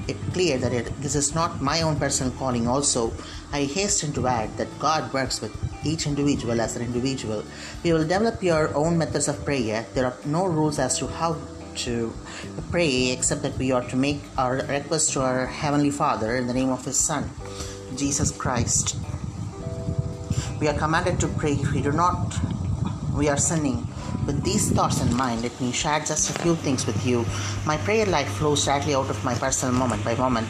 [0.07, 2.67] it clear that it, this is not my own personal calling.
[2.67, 3.13] Also,
[3.53, 5.53] I hasten to add that God works with
[5.85, 7.45] each individual as an individual.
[7.83, 9.85] We will develop your own methods of prayer.
[9.95, 11.37] There are no rules as to how
[11.87, 12.13] to
[12.71, 16.55] pray except that we are to make our request to our Heavenly Father in the
[16.55, 17.29] name of His Son,
[17.97, 18.97] Jesus Christ.
[20.61, 22.35] We are commanded to pray if we do not,
[23.15, 23.87] we are sinning.
[24.29, 27.25] With these thoughts in mind, let me share just a few things with you.
[27.65, 30.47] My prayer life flows directly out of my personal moment by moment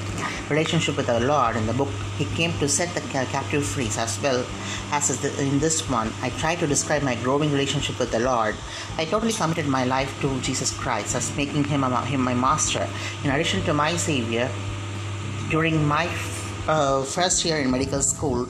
[0.51, 1.55] relationship with our Lord.
[1.55, 1.87] In the book,
[2.19, 4.45] He came to set the captive free as well
[4.91, 6.13] as in this one.
[6.23, 8.57] I try to describe my growing relationship with the Lord.
[8.97, 12.85] I totally committed my life to Jesus Christ as making Him, him my master.
[13.23, 14.51] In addition to my Savior,
[15.51, 16.11] during my
[16.67, 18.49] uh, first year in medical school,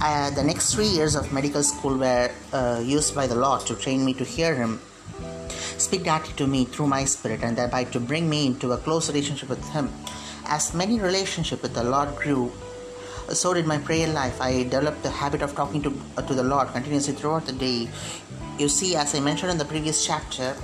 [0.00, 3.74] uh, the next three years of medical school were uh, used by the Lord to
[3.74, 4.80] train me to hear Him
[5.78, 9.08] speak directly to me through my spirit and thereby to bring me into a close
[9.08, 9.90] relationship with Him.
[10.46, 12.52] As many relationship with the Lord grew,
[13.28, 14.40] so did my prayer life.
[14.40, 17.88] I developed the habit of talking to, uh, to the Lord continuously throughout the day.
[18.58, 20.56] You see, as I mentioned in the previous chapter,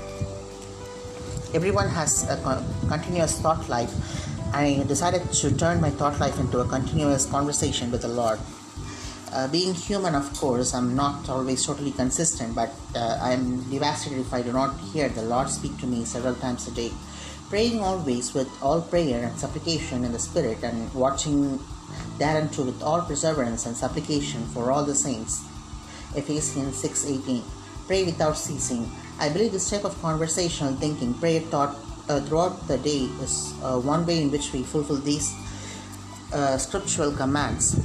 [1.53, 3.93] everyone has a continuous thought life
[4.55, 8.39] I decided to turn my thought life into a continuous conversation with the Lord.
[9.33, 14.35] Uh, being human, of course, I'm not always totally consistent, but uh, I'm devastated if
[14.35, 16.93] I do not hear the Lord speak to me several times a day.
[17.49, 21.59] Praying always with all prayer and supplication in the Spirit, and watching
[22.19, 25.41] thereunto with all perseverance and supplication for all the saints.
[26.15, 27.43] Ephesians 6:18.
[27.87, 28.85] Pray without ceasing.
[29.19, 31.75] I believe this type of conversational thinking, prayer thought
[32.09, 35.33] uh, throughout the day, is uh, one way in which we fulfill these
[36.33, 37.77] uh, scriptural commands.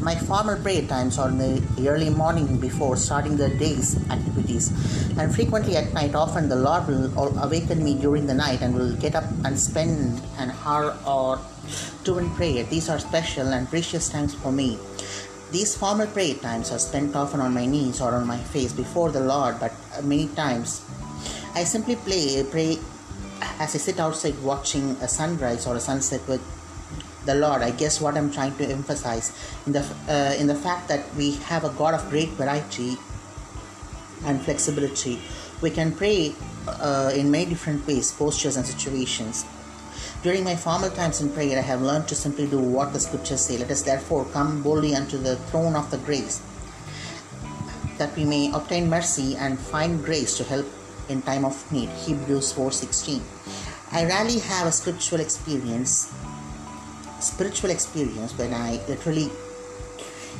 [0.00, 4.70] My formal prayer times are in the early morning before starting the day's activities,
[5.18, 6.14] and frequently at night.
[6.14, 10.22] Often the Lord will awaken me during the night and will get up and spend
[10.38, 11.38] an hour or
[12.04, 12.64] two in prayer.
[12.64, 14.78] These are special and precious times for me.
[15.50, 19.10] These formal prayer times are spent often on my knees or on my face before
[19.10, 19.72] the Lord, but
[20.02, 20.80] many times
[21.54, 22.78] I simply play, pray
[23.58, 26.40] as I sit outside watching a sunrise or a sunset with
[27.26, 27.62] the Lord.
[27.62, 29.32] I guess what I'm trying to emphasize
[29.66, 32.96] in the uh, in the fact that we have a God of great variety
[34.24, 35.20] and flexibility.
[35.60, 36.34] We can pray
[36.66, 39.44] uh, in many different ways, postures, and situations.
[40.22, 43.40] During my formal times in prayer, I have learned to simply do what the scriptures
[43.40, 43.56] say.
[43.58, 46.42] Let us therefore come boldly unto the throne of the grace,
[47.98, 50.66] that we may obtain mercy and find grace to help
[51.08, 51.88] in time of need.
[52.06, 53.22] Hebrews 4:16.
[53.92, 56.12] I rarely have a spiritual experience
[57.20, 59.30] spiritual experience when I literally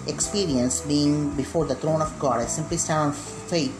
[0.07, 2.41] experience being before the throne of God.
[2.41, 3.74] I simply stand on faith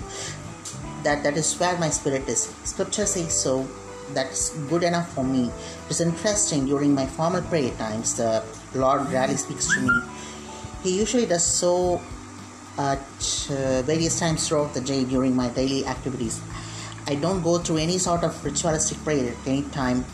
[1.03, 2.55] that that is where my spirit is.
[2.64, 3.66] Scripture says so.
[4.12, 5.53] That's good enough for me.
[5.88, 8.42] It's interesting during my formal prayer times, the
[8.74, 10.03] Lord rarely speaks to me.
[10.82, 12.01] He usually does so
[12.76, 12.98] at
[13.51, 16.40] uh, various times throughout the day during my daily activities.
[17.07, 20.05] I don't go through any sort of ritualistic prayer at any time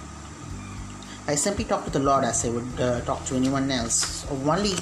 [1.28, 4.24] I simply talk to the Lord as I would uh, talk to anyone else.
[4.30, 4.74] Only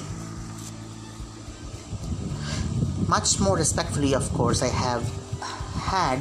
[3.07, 5.03] much more respectfully, of course, I have
[5.73, 6.19] had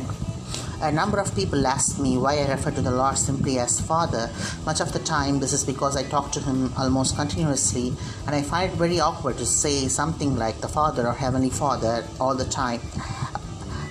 [0.80, 4.30] a number of people ask me why I refer to the Lord simply as Father.
[4.64, 7.92] Much of the time, this is because I talk to Him almost continuously,
[8.26, 12.02] and I find it very awkward to say something like the Father or Heavenly Father
[12.18, 12.80] all the time.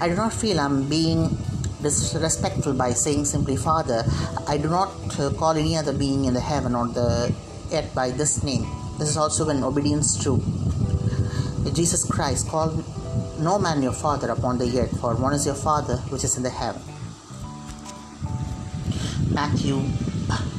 [0.02, 1.38] I do not feel I'm being
[1.84, 4.04] disrespectful by saying simply Father.
[4.48, 7.34] I do not uh, call any other being in the heaven or the
[7.72, 8.66] earth by this name.
[8.98, 10.42] This is also in obedience to
[11.74, 12.48] Jesus Christ.
[12.48, 12.84] Call
[13.40, 16.44] no man your father upon the earth, for one is your Father which is in
[16.44, 16.82] the heaven.
[19.34, 19.82] Matthew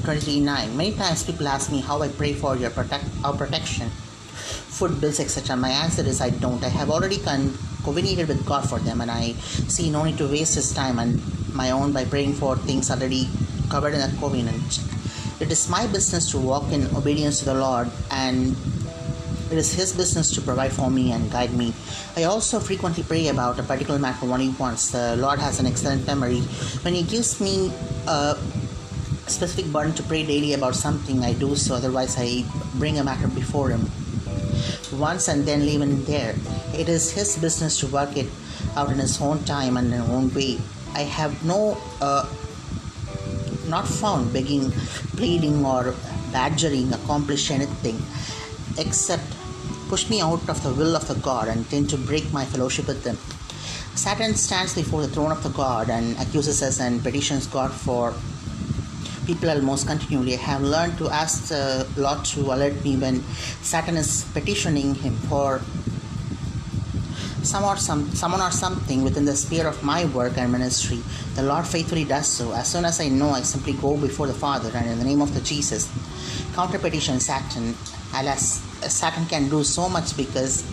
[0.04, 0.76] 23 9.
[0.76, 5.20] Many times people ask me how I pray for your protect our protection, food bills,
[5.20, 5.56] etc.
[5.56, 6.62] My answer is I don't.
[6.64, 9.32] I have already con- covenanted with God for them, and I
[9.68, 11.20] see no need to waste His time and
[11.54, 13.28] my own by praying for things already
[13.68, 14.80] covered in that covenant.
[15.40, 18.56] It is my business to walk in obedience to the Lord, and
[19.50, 21.74] it is His business to provide for me and guide me.
[22.16, 24.90] I also frequently pray about a particular matter only once.
[24.90, 26.40] The Lord has an excellent memory.
[26.82, 27.72] When He gives me
[28.06, 28.36] a
[29.26, 31.74] specific burden to pray daily about something, I do so.
[31.74, 33.90] Otherwise, I bring a matter before Him
[34.92, 36.34] once and then leave it there.
[36.74, 38.28] It is his business to work it
[38.76, 40.58] out in his own time and in his own way.
[40.94, 42.26] I have no, uh,
[43.68, 44.70] not found begging,
[45.16, 45.94] pleading, or
[46.32, 48.00] badgering accomplish anything
[48.78, 49.24] except
[49.88, 52.86] push me out of the will of the God and tend to break my fellowship
[52.86, 53.18] with them.
[53.94, 58.12] Satan stands before the throne of the God and accuses us and petitions God for
[59.26, 60.36] people almost continually.
[60.36, 63.22] Have learned to ask the Lord to alert me when
[63.62, 65.60] Satan is petitioning him for
[67.42, 71.00] some or some someone or something within the sphere of my work and ministry.
[71.34, 72.52] The Lord faithfully does so.
[72.52, 75.20] As soon as I know, I simply go before the Father and in the name
[75.20, 75.90] of the Jesus,
[76.54, 77.74] counter petition Satan.
[78.14, 80.64] Alas, Satan can do so much because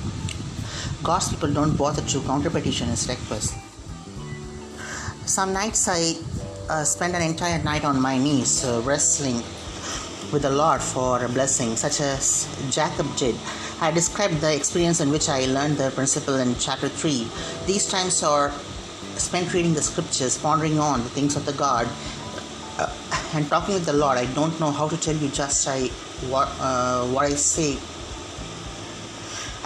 [1.04, 3.56] God's people don't bother to counter petition his request.
[5.26, 6.14] Some nights I
[6.72, 9.44] uh, spend an entire night on my knees uh, wrestling
[10.32, 13.36] with the Lord for a blessing, such as Jacob did.
[13.82, 17.28] I described the experience in which I learned the principle in chapter 3.
[17.66, 18.54] These times are
[19.18, 21.90] spent reading the scriptures, pondering on the things of the God,
[22.80, 22.88] uh,
[23.34, 24.18] and talking with the Lord.
[24.18, 25.88] I don't know how to tell you just I,
[26.32, 27.74] what, uh, what I say.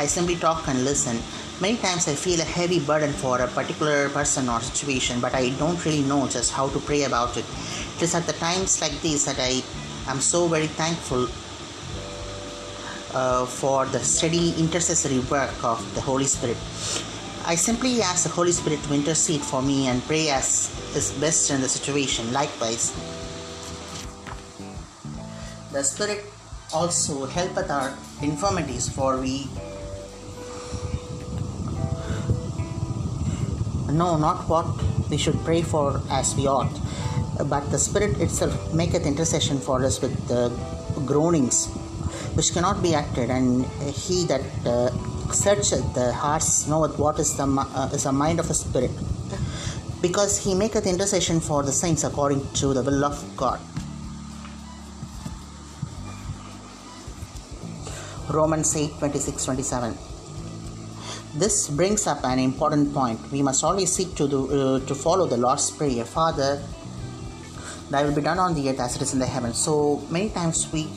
[0.01, 1.21] I simply talk and listen.
[1.61, 5.51] Many times I feel a heavy burden for a particular person or situation, but I
[5.51, 7.45] don't really know just how to pray about it.
[7.95, 9.63] It is at the times like these that I
[10.11, 11.29] am so very thankful
[13.15, 16.57] uh, for the steady intercessory work of the Holy Spirit.
[17.45, 21.51] I simply ask the Holy Spirit to intercede for me and pray as is best
[21.51, 22.33] in the situation.
[22.33, 22.91] Likewise,
[25.75, 26.23] The Spirit
[26.73, 27.91] also helpeth our
[28.21, 29.49] infirmities, for we
[33.91, 34.65] know not what
[35.09, 36.73] we should pray for as we ought,
[37.45, 40.15] but the Spirit itself maketh intercession for us with
[41.05, 41.69] groanings
[42.35, 44.89] which cannot be acted, and he that uh,
[45.31, 48.91] searcheth the hearts knoweth what is the uh, is the mind of the Spirit,
[50.01, 53.59] because he maketh intercession for the saints according to the will of God.
[58.29, 60.14] Romans 8 26 27.
[61.35, 63.19] This brings up an important point.
[63.29, 66.63] We must always seek to, do, uh, to follow the Lord's Prayer Father,
[67.89, 69.57] thy will be done on the earth as it is in the heavens.
[69.57, 70.87] So many times we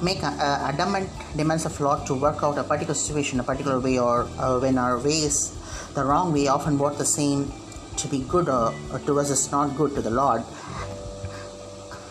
[0.00, 0.30] make a,
[0.70, 4.60] adamant demands of Lord to work out a particular situation a particular way, or uh,
[4.60, 5.58] when our way is
[5.94, 7.52] the wrong way, often what the same
[7.96, 10.44] to be good or, or to us is not good to the Lord.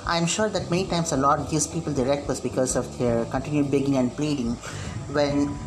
[0.06, 3.72] I'm sure that many times the Lord gives people the request because of their continued
[3.72, 4.56] begging and pleading
[5.16, 5.58] when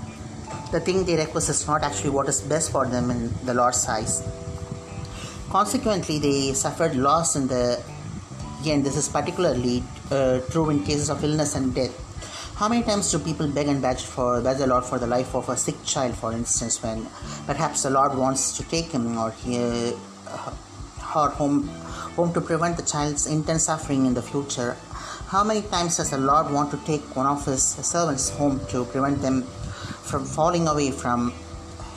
[0.72, 3.86] the thing they request is not actually what is best for them in the Lord's
[3.88, 4.22] eyes.
[5.50, 7.82] Consequently, they suffered loss in the
[8.66, 8.84] end.
[8.84, 12.02] This is particularly uh, true in cases of illness and death.
[12.56, 15.34] How many times do people beg and beg for beg the Lord for the life
[15.34, 17.06] of a sick child, for instance, when
[17.46, 20.52] perhaps the Lord wants to take him or he, uh,
[21.12, 21.68] her home
[22.16, 24.74] home to prevent the child's intense suffering in the future.
[25.28, 28.84] How many times does the Lord want to take one of his servants home to
[28.86, 29.44] prevent them
[30.06, 31.32] from falling away from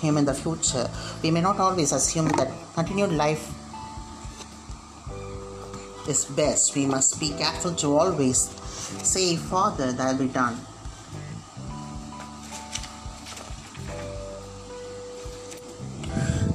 [0.01, 0.89] him in the future?
[1.23, 3.53] We may not always assume that continued life
[6.09, 6.75] is best.
[6.75, 8.49] We must be careful to always
[9.03, 10.57] say, Father, thy be done.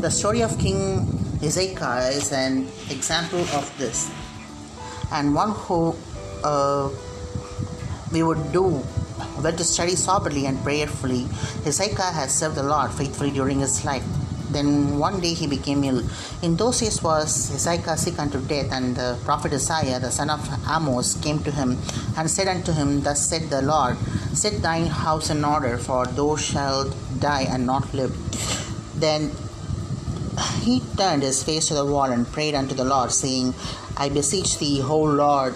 [0.01, 1.07] The story of King
[1.41, 4.11] Hezekiah is an example of this,
[5.13, 5.97] and one who
[6.43, 6.91] uh,
[8.13, 8.85] we would do
[9.43, 11.27] well to study soberly and prayerfully.
[11.65, 14.05] Hezekiah has served the Lord faithfully during his life.
[14.51, 16.03] Then one day he became ill.
[16.43, 20.49] In those days was Hezekiah sick unto death, and the prophet Isaiah, the son of
[20.69, 21.79] Amos, came to him
[22.17, 23.97] and said unto him, Thus said the Lord,
[24.33, 28.15] Set thine house in order, for thou shalt die and not live.
[28.95, 29.33] Then
[30.63, 33.55] he turned his face to the wall and prayed unto the Lord, saying,
[33.97, 35.55] I beseech thee, O Lord,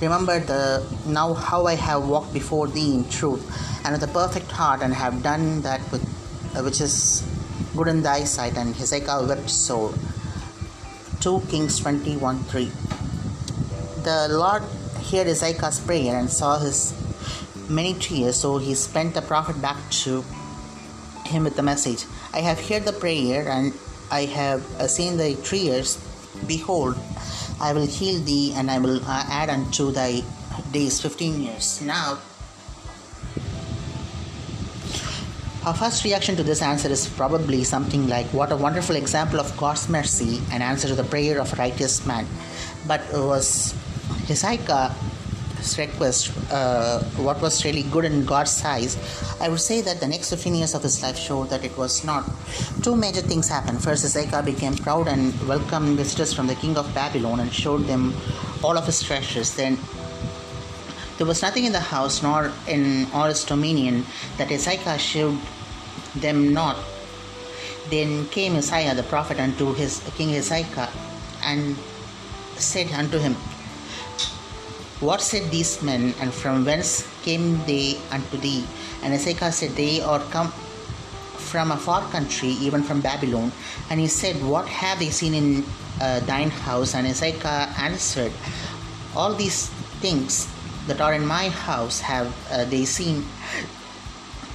[0.00, 3.44] remember the now how I have walked before thee in truth
[3.84, 6.02] and with a perfect heart, and have done that with,
[6.56, 7.22] uh, which is
[7.76, 8.56] good in thy sight.
[8.56, 9.94] And Hezekiah wept sore.
[11.20, 12.70] 2 Kings 21 3.
[14.02, 14.62] The Lord
[15.10, 16.94] heard Hezekiah's prayer and saw his
[17.68, 20.24] many tears, so he sent the prophet back to
[21.24, 23.72] him with the message I have heard the prayer and
[24.10, 25.96] I have seen thy tears.
[26.46, 26.96] Behold,
[27.60, 30.22] I will heal thee and I will uh, add unto thy
[30.72, 31.80] days 15 years.
[31.82, 32.18] Now,
[35.64, 39.56] our first reaction to this answer is probably something like, What a wonderful example of
[39.56, 42.26] God's mercy and answer to the prayer of a righteous man.
[42.86, 43.74] But was
[44.28, 44.92] Hezekiah
[45.74, 48.96] request uh, what was really good in God's eyes,
[49.40, 52.04] I would say that the next 15 years of his life showed that it was
[52.04, 52.24] not.
[52.82, 53.82] Two major things happened.
[53.82, 58.14] First, Hezekiah became proud and welcomed visitors from the king of Babylon and showed them
[58.62, 59.54] all of his treasures.
[59.54, 59.76] Then
[61.18, 64.04] there was nothing in the house nor in all his dominion
[64.38, 65.38] that Hezekiah showed
[66.14, 66.76] them not.
[67.90, 70.90] Then came Isaiah the prophet unto his king Hezekiah
[71.42, 71.76] and
[72.56, 73.36] said unto him,
[75.00, 78.64] what said these men, and from whence came they unto thee?
[79.02, 80.48] And Hezekiah said, They are come
[81.36, 83.52] from a far country, even from Babylon.
[83.90, 85.64] And he said, What have they seen in
[86.00, 86.94] uh, thine house?
[86.94, 88.32] And Hezekiah answered,
[89.14, 89.68] All these
[90.00, 90.48] things
[90.86, 93.24] that are in my house have uh, they seen.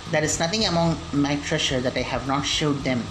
[0.09, 3.03] There is nothing among my treasure that I have not showed them.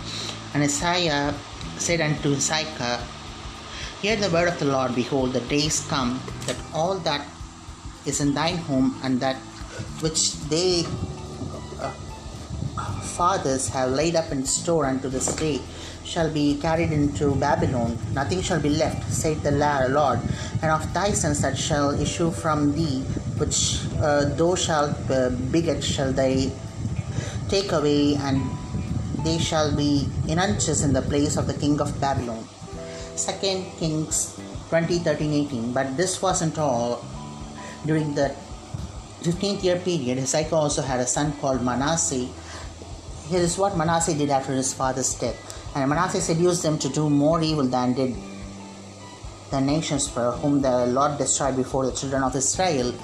[0.53, 1.33] And Isaiah
[1.79, 3.01] said unto Hezekiah,
[4.01, 7.21] Hear the word of the Lord, behold, the days come that all that
[8.07, 9.37] is in thine home and that
[10.01, 10.87] which they
[11.79, 11.93] uh,
[13.13, 15.61] fathers have laid up in store unto this day
[16.03, 20.21] shall be carried into Babylon, nothing shall be left, saith the Lord,
[20.63, 23.03] and of thy sons that shall issue from thee,
[23.37, 26.51] which uh, thou shalt uh, beget, shall they
[27.51, 28.41] take away, and
[29.27, 32.49] they shall be eunuchs in the place of the king of Babylon.
[33.17, 34.39] 2 Kings
[34.69, 35.73] 20 13 18.
[35.73, 37.05] But this wasn't all.
[37.87, 38.35] During the
[39.23, 42.29] 15th year period, Hezekiah also had a son called Manasseh.
[43.29, 45.37] Here is what Manasseh did after his father's death.
[45.75, 48.15] And Manasseh seduced them to do more evil than did
[49.51, 52.95] the nations for whom the Lord destroyed before the children of Israel.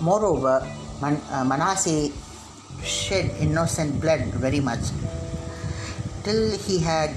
[0.00, 0.66] Moreover,
[1.00, 2.10] Man- uh, Manasseh
[2.82, 4.80] shed innocent blood very much
[6.24, 7.10] till he had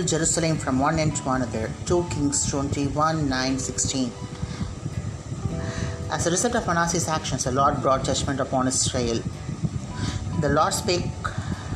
[0.00, 1.70] Jerusalem from one end to another.
[1.84, 4.10] 2 Kings 21 9 16.
[6.10, 9.20] As a result of Manasseh's actions, the Lord brought judgment upon Israel.
[10.40, 11.10] The Lord spake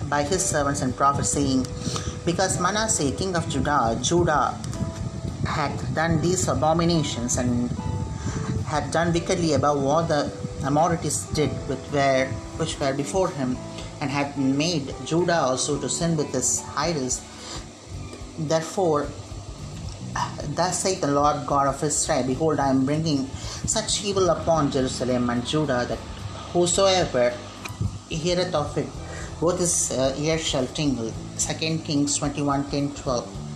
[0.08, 1.66] by his servants and prophets, saying,
[2.24, 4.58] Because Manasseh, king of Judah, Judah
[5.44, 7.70] had done these abominations and
[8.64, 10.32] had done wickedly above all the
[10.64, 12.26] Amorites did which were,
[12.56, 13.58] which were before him,
[14.00, 17.20] and had made Judah also to sin with his idols.
[18.38, 19.08] Therefore,
[20.54, 25.30] thus saith the Lord God of Israel, Behold, I am bringing such evil upon Jerusalem
[25.30, 25.98] and Judah that
[26.52, 27.34] whosoever
[28.08, 28.86] heareth of it,
[29.40, 31.12] both his uh, ears shall tingle.
[31.38, 33.46] 2 Kings 21 10 12.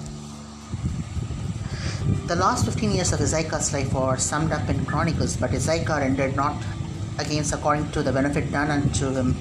[2.26, 6.36] The last 15 years of Hezekiah's life are summed up in Chronicles, but Hezekiah rendered
[6.36, 6.56] not
[7.18, 9.36] against according to the benefit done unto him,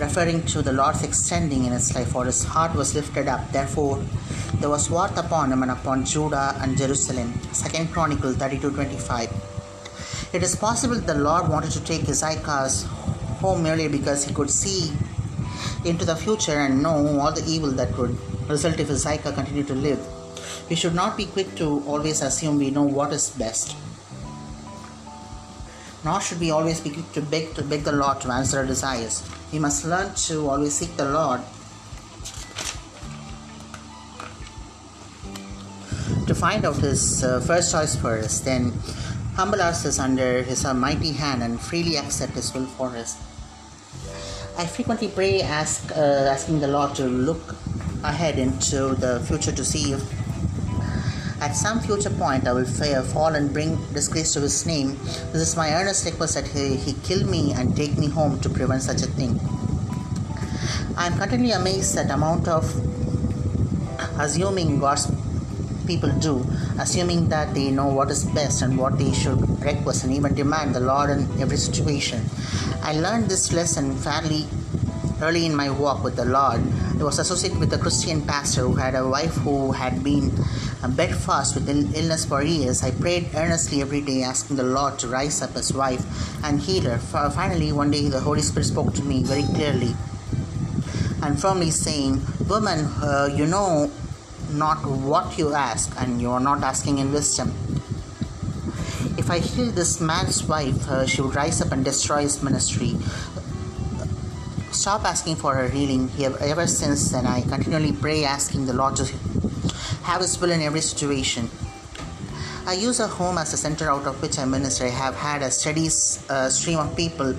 [0.00, 3.52] referring to the Lord's extending in his life, for his heart was lifted up.
[3.52, 4.02] Therefore,
[4.54, 7.32] there was wrath upon him and upon Judah and Jerusalem.
[7.52, 9.30] 2 Chronicle 32 25.
[10.32, 12.84] It is possible the Lord wanted to take Hezekiah's
[13.42, 14.92] home merely because he could see
[15.84, 18.16] into the future and know all the evil that would
[18.48, 20.00] result if Hezekiah continued to live.
[20.68, 23.76] We should not be quick to always assume we know what is best.
[26.04, 28.66] Nor should we always be quick to beg to beg the Lord to answer our
[28.66, 29.22] desires.
[29.52, 31.40] We must learn to always seek the Lord
[36.30, 38.72] to find out His uh, first choice for us, then
[39.34, 43.18] humble ourselves under His mighty hand and freely accept His will for us.
[44.56, 47.56] I frequently pray, ask, uh, asking the Lord to look
[48.04, 50.00] ahead into the future to see if
[51.40, 54.96] at some future point I will fall and bring disgrace to his name.
[55.32, 58.48] This is my earnest request that he, he kill me and take me home to
[58.50, 59.40] prevent such a thing.
[60.96, 62.64] I am continually amazed at the amount of
[64.18, 65.10] assuming God's
[65.86, 66.44] people do,
[66.78, 70.74] assuming that they know what is best and what they should request and even demand
[70.74, 72.22] the Lord in every situation.
[72.82, 74.46] I learned this lesson fairly
[75.22, 76.60] early in my walk with the Lord.
[76.98, 80.30] I was associated with a Christian pastor who had a wife who had been
[80.96, 82.82] bedfast with illness for years.
[82.82, 86.04] I prayed earnestly every day, asking the Lord to rise up his wife
[86.44, 86.98] and heal her.
[87.30, 89.94] Finally, one day, the Holy Spirit spoke to me very clearly
[91.22, 93.90] and firmly saying, Woman, uh, you know
[94.52, 97.54] not what you ask, and you are not asking in wisdom.
[99.16, 102.96] If I heal this man's wife, uh, she would rise up and destroy his ministry.
[104.72, 106.10] Stop asking for a healing.
[106.18, 109.04] Ever since then, I continually pray, asking the Lord to
[110.04, 111.50] have His will in every situation.
[112.66, 114.84] I use a home as a center out of which I minister.
[114.84, 115.86] I have had a steady
[116.28, 117.34] uh, stream of people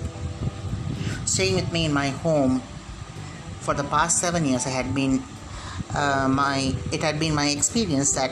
[1.26, 2.62] staying with me in my home
[3.62, 4.66] for the past seven years.
[4.66, 5.24] I had been
[5.96, 8.32] uh, my it had been my experience that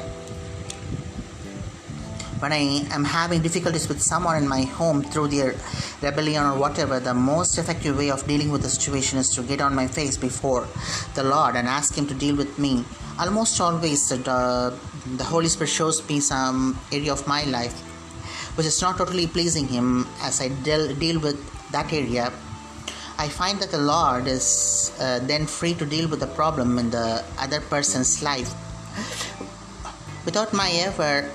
[2.40, 5.56] when I am having difficulties with someone in my home through their
[6.02, 9.62] rebellion or whatever, the most effective way of dealing with the situation is to get
[9.62, 10.68] on my face before
[11.16, 12.86] the Lord and ask Him to deal with me.
[13.20, 14.74] Almost always, the,
[15.18, 17.78] the Holy Spirit shows me some area of my life
[18.60, 21.40] which is not totally pleasing Him as I deal, deal with
[21.72, 22.26] that area.
[23.18, 26.90] I find that the Lord is uh, then free to deal with the problem in
[26.90, 28.54] the other person's life
[30.26, 31.32] without my ever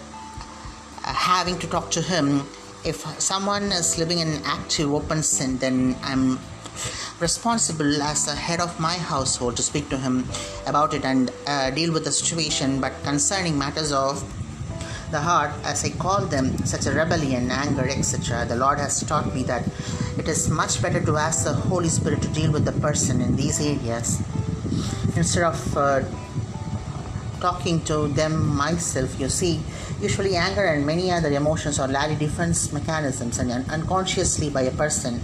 [1.25, 2.43] having to talk to him.
[2.85, 6.39] If someone is living in active open sin, then I'm
[7.19, 10.27] responsible as the head of my household to speak to him
[10.67, 12.79] about it and uh, deal with the situation.
[12.79, 14.23] But concerning matters of
[15.13, 19.35] the heart, as I call them, such a rebellion, anger, etc., the Lord has taught
[19.35, 19.65] me that
[20.19, 23.35] it is much better to ask the Holy Spirit to deal with the person in
[23.35, 24.21] these areas
[25.17, 26.03] instead of uh,
[27.41, 29.19] talking to them myself.
[29.19, 29.61] You see,
[30.05, 35.19] Usually, anger and many other emotions are largely defense mechanisms and unconsciously by a person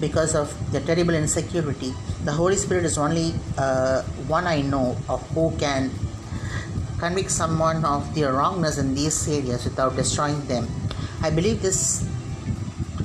[0.00, 1.94] because of the terrible insecurity.
[2.24, 5.92] The Holy Spirit is only uh, one I know of who can
[6.98, 10.66] convict someone of their wrongness in these areas without destroying them.
[11.22, 12.04] I believe this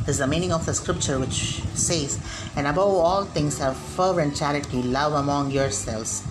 [0.08, 2.20] is the meaning of the scripture which says,
[2.56, 6.24] And above all things have fervent charity, love among yourselves,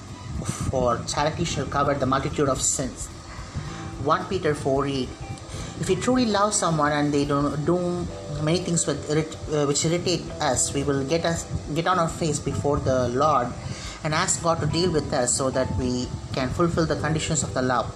[0.43, 3.09] for charity shall cover the multitude of sins.
[4.05, 5.09] 1 Peter 4 8.
[5.81, 8.07] If we truly love someone and they don't do
[8.43, 12.39] many things with, uh, which irritate us, we will get us get on our face
[12.39, 13.49] before the Lord
[14.05, 17.55] and ask God to deal with us so that we can fulfill the conditions of
[17.55, 17.87] the love.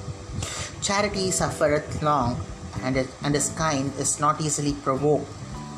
[0.82, 2.40] Charity suffereth long,
[2.82, 5.26] and, and his kind is not easily provoked.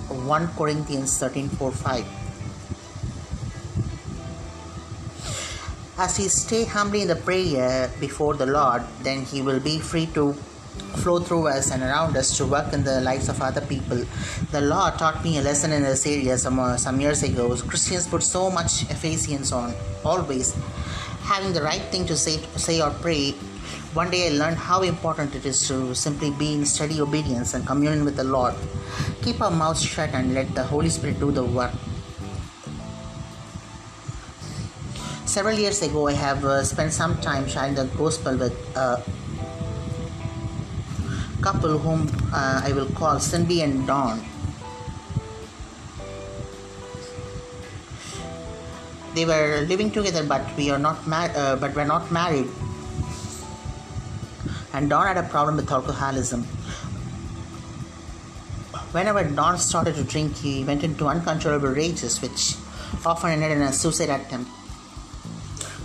[0.08, 2.23] 1 Corinthians 13 4 5.
[5.96, 10.06] As we stay humbly in the prayer before the Lord, then He will be free
[10.06, 10.32] to
[10.98, 14.02] flow through us and around us to work in the lives of other people.
[14.50, 17.54] The Lord taught me a lesson in this area some, uh, some years ago.
[17.56, 19.72] Christians put so much emphasis on
[20.04, 20.56] always
[21.22, 23.30] having the right thing to say, say or pray.
[23.94, 27.64] One day I learned how important it is to simply be in steady obedience and
[27.64, 28.56] communion with the Lord.
[29.22, 31.70] Keep our mouths shut and let the Holy Spirit do the work.
[35.26, 39.02] Several years ago, I have uh, spent some time sharing the gospel with a
[41.40, 44.22] couple whom uh, I will call Cindy and Don.
[49.14, 52.48] They were living together, but we are not mar- uh, but were not married.
[54.72, 56.42] And Don had a problem with alcoholism.
[58.92, 62.56] Whenever Don started to drink, he went into uncontrollable rages, which
[63.06, 64.50] often ended in a suicide attempt.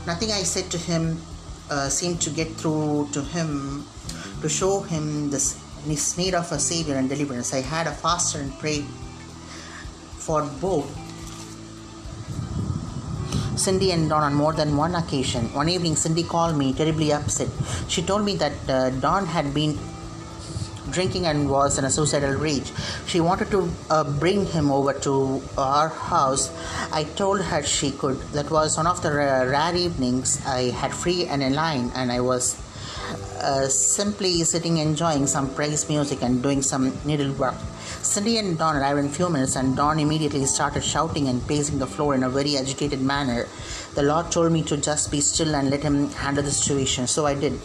[0.06, 1.22] Nothing I said to him
[1.70, 3.86] uh, seemed to get through to him
[4.42, 7.54] to show him this, this need of a savior and deliverance.
[7.54, 8.86] I had a faster and prayed
[10.18, 10.88] for both
[13.58, 15.54] Cindy and Don on more than one occasion.
[15.54, 17.50] One evening, Cindy called me terribly upset.
[17.90, 19.78] She told me that uh, Don had been
[20.92, 22.72] drinking and was in a suicidal rage.
[23.08, 26.52] She wanted to uh, bring him over to our house.
[26.92, 28.20] I told her she could.
[28.34, 32.22] That was one of the rare, evenings I had free and a line, and I
[32.22, 32.58] was
[33.42, 37.56] uh, simply sitting enjoying some praise music and doing some needlework.
[38.02, 41.80] Cindy and Don arrived in a few minutes, and Don immediately started shouting and pacing
[41.80, 43.48] the floor in a very agitated manner.
[43.96, 47.26] The Lord told me to just be still and let him handle the situation, so
[47.26, 47.60] I did.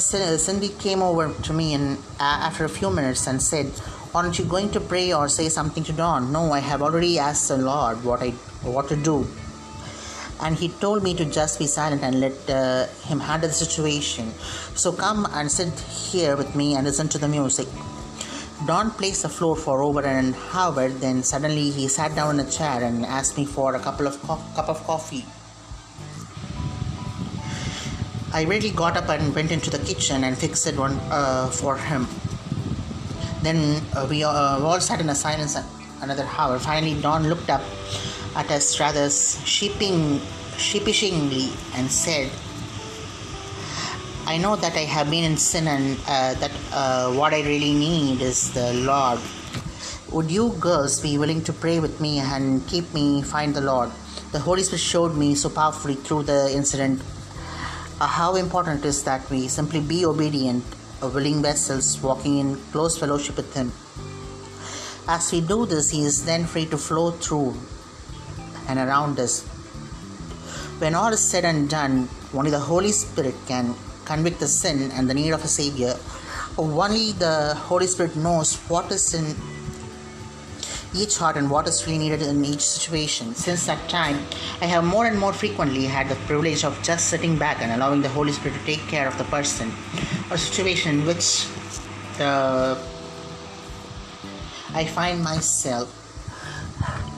[0.00, 3.70] Cindy came over to me and after a few minutes and said,
[4.14, 7.48] "Aren't you going to pray or say something to Don?" No, I have already asked
[7.48, 8.30] the Lord what I
[8.62, 9.26] what to do,
[10.40, 14.32] and He told me to just be silent and let uh, Him handle the situation.
[14.74, 15.78] So come and sit
[16.10, 17.68] here with me and listen to the music.
[18.66, 20.88] Don placed the floor for over an hour.
[20.88, 24.22] Then suddenly he sat down in a chair and asked me for a couple of
[24.22, 25.26] co- cup of coffee.
[28.34, 32.08] I really got up and went into the kitchen and fixed one uh, for him.
[33.42, 35.54] Then uh, we uh, all sat in a silence
[36.00, 36.58] another hour.
[36.58, 37.60] Finally, Don looked up
[38.34, 40.18] at us rather sheeping,
[40.56, 42.30] sheepishly and said,
[44.24, 47.74] I know that I have been in sin and uh, that uh, what I really
[47.74, 49.20] need is the Lord.
[50.10, 53.90] Would you girls be willing to pray with me and keep me find the Lord?
[54.30, 57.02] The Holy Spirit showed me so powerfully through the incident
[58.06, 60.64] how important is that we simply be obedient,
[61.02, 63.72] uh, willing vessels, walking in close fellowship with Him.
[65.08, 67.54] As we do this, He is then free to flow through
[68.68, 69.42] and around us.
[70.78, 73.74] When all is said and done, only the Holy Spirit can
[74.04, 75.94] convict the sin and the need of a Savior.
[76.58, 79.36] Only the Holy Spirit knows what is in
[80.94, 83.34] each heart and what is really needed in each situation.
[83.34, 84.18] Since that time,
[84.60, 88.02] I have more and more frequently had the privilege of just sitting back and allowing
[88.02, 89.72] the Holy Spirit to take care of the person
[90.30, 91.46] or situation in which
[92.18, 92.78] the
[94.74, 95.98] I find myself.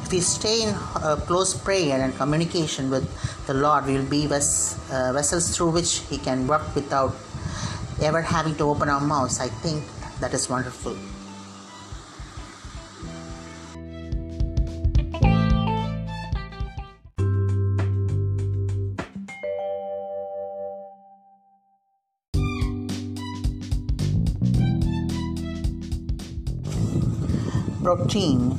[0.02, 3.06] If we stay in uh, close prayer and communication with
[3.46, 7.14] the Lord, we will be ves- uh, vessels through which He can work without
[8.02, 9.40] ever having to open our mouths.
[9.40, 9.84] I think
[10.20, 10.96] that is wonderful.
[27.96, 28.50] Protein.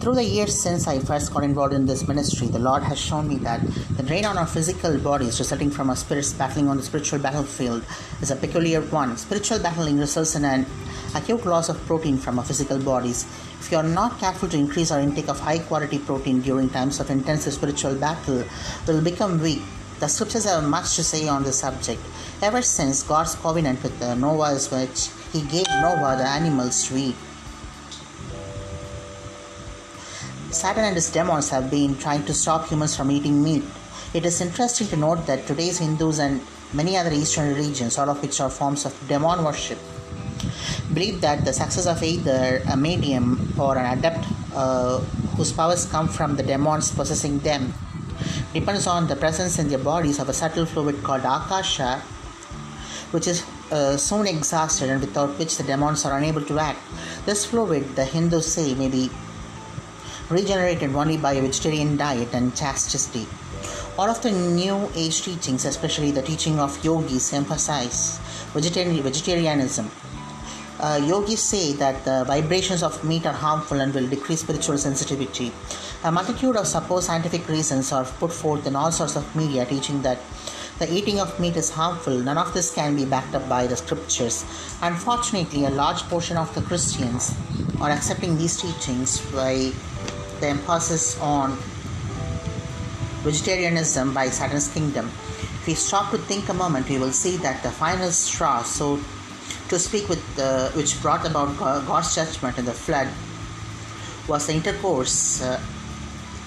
[0.00, 3.28] Through the years since I first got involved in this ministry, the Lord has shown
[3.28, 3.60] me that
[3.96, 7.84] the drain on our physical bodies resulting from our spirits battling on the spiritual battlefield
[8.20, 9.16] is a peculiar one.
[9.16, 10.66] Spiritual battling results in an
[11.14, 13.24] acute loss of protein from our physical bodies.
[13.60, 16.98] If you are not careful to increase our intake of high quality protein during times
[17.00, 18.44] of intensive spiritual battle,
[18.86, 19.62] we will become weak.
[20.00, 22.00] The scriptures have much to say on this subject.
[22.42, 27.16] Ever since God's covenant with Noah which he gave Noah the animals to eat.
[30.56, 33.62] Satan and his demons have been trying to stop humans from eating meat.
[34.14, 36.40] It is interesting to note that today's Hindus and
[36.72, 39.78] many other Eastern religions, all of which are forms of demon worship,
[40.94, 44.24] believe that the success of either a medium or an adept
[44.54, 44.98] uh,
[45.36, 47.74] whose powers come from the demons possessing them
[48.54, 51.98] depends on the presence in their bodies of a subtle fluid called akasha,
[53.10, 56.80] which is uh, soon exhausted and without which the demons are unable to act.
[57.26, 59.10] This fluid, the Hindus say, may be
[60.28, 63.26] regenerated only by a vegetarian diet and chastity.
[63.98, 68.18] All of the New Age teachings, especially the teaching of yogis, emphasize
[68.52, 69.90] vegetarian, vegetarianism.
[70.78, 75.50] Uh, yogis say that the vibrations of meat are harmful and will decrease spiritual sensitivity.
[76.04, 80.02] A multitude of supposed scientific reasons are put forth in all sorts of media teaching
[80.02, 80.18] that
[80.78, 82.12] the eating of meat is harmful.
[82.12, 84.44] None of this can be backed up by the scriptures.
[84.82, 87.34] Unfortunately, a large portion of the Christians
[87.80, 89.72] are accepting these teachings by
[90.40, 91.56] the emphasis on
[93.22, 95.06] vegetarianism by Satan's kingdom.
[95.06, 99.00] If we stop to think a moment, we will see that the final straw, so
[99.68, 103.08] to speak, with the, which brought about God's judgment in the flood,
[104.28, 105.60] was the intercourse uh,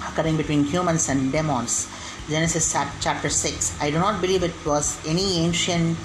[0.08, 1.88] occurring between humans and demons.
[2.30, 2.72] Genesis
[3.02, 3.82] chapter 6.
[3.82, 5.98] I do not believe it was any ancient,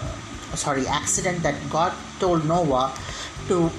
[0.00, 2.96] uh, sorry, accident that God told Noah
[3.48, 3.70] to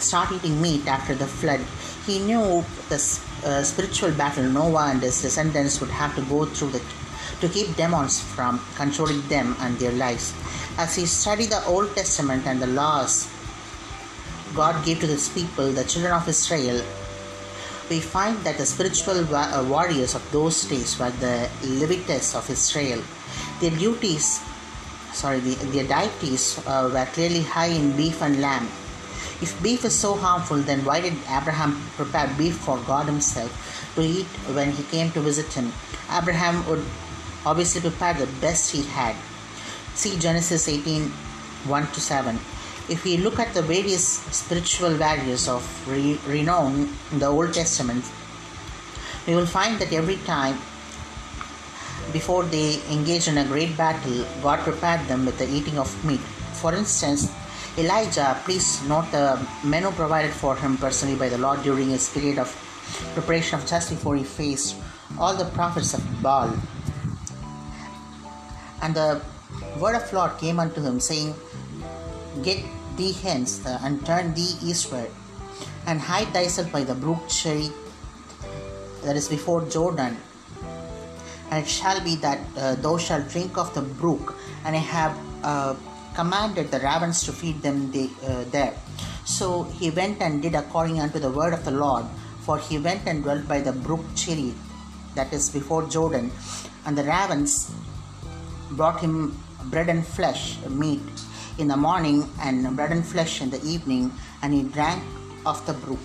[0.00, 1.60] start eating meat after the flood.
[2.06, 2.96] He knew the
[3.44, 6.82] uh, spiritual battle Noah and his descendants would have to go through the,
[7.40, 10.34] to keep demons from controlling them and their lives.
[10.76, 13.30] As he studied the Old Testament and the laws
[14.54, 16.84] God gave to his people, the children of Israel,
[17.90, 23.02] we find that the spiritual uh, warriors of those days were the Levites of Israel.
[23.60, 24.40] Their duties,
[25.12, 28.68] sorry, the, their deities uh, were clearly high in beef and lamb.
[29.44, 33.52] If beef is so harmful, then why did Abraham prepare beef for God Himself
[33.94, 35.70] to eat when He came to visit him?
[36.10, 36.82] Abraham would
[37.44, 39.14] obviously prepare the best he had.
[39.94, 41.10] See Genesis 18
[41.74, 42.40] 1 to 7.
[42.88, 44.06] If we look at the various
[44.38, 48.04] spiritual values of re- renown in the Old Testament,
[49.26, 50.58] we will find that every time
[52.14, 56.20] before they engaged in a great battle, God prepared them with the eating of meat.
[56.62, 57.30] For instance,
[57.76, 62.38] Elijah, please note the menu provided for him personally by the Lord during his period
[62.38, 62.48] of
[63.14, 64.76] preparation of just before he faced
[65.18, 66.54] all the prophets of Baal.
[68.80, 69.20] And the
[69.80, 71.34] word of Lord came unto him, saying,
[72.44, 72.62] Get
[72.96, 75.10] thee hence uh, and turn thee eastward,
[75.84, 77.74] and hide thyself by the brook Cherith
[79.02, 80.16] that is before Jordan.
[81.50, 85.18] And it shall be that uh, thou shalt drink of the brook, and I have
[85.42, 85.74] uh,
[86.14, 88.74] commanded the ravens to feed them uh, there.
[89.24, 92.04] So he went and did according unto the word of the Lord,
[92.42, 94.58] for he went and dwelt by the brook Cherith,
[95.14, 96.30] that is before Jordan,
[96.84, 97.72] and the ravens
[98.72, 101.00] brought him bread and flesh, meat
[101.58, 104.12] in the morning, and bread and flesh in the evening,
[104.42, 105.02] and he drank
[105.46, 105.98] of the brook.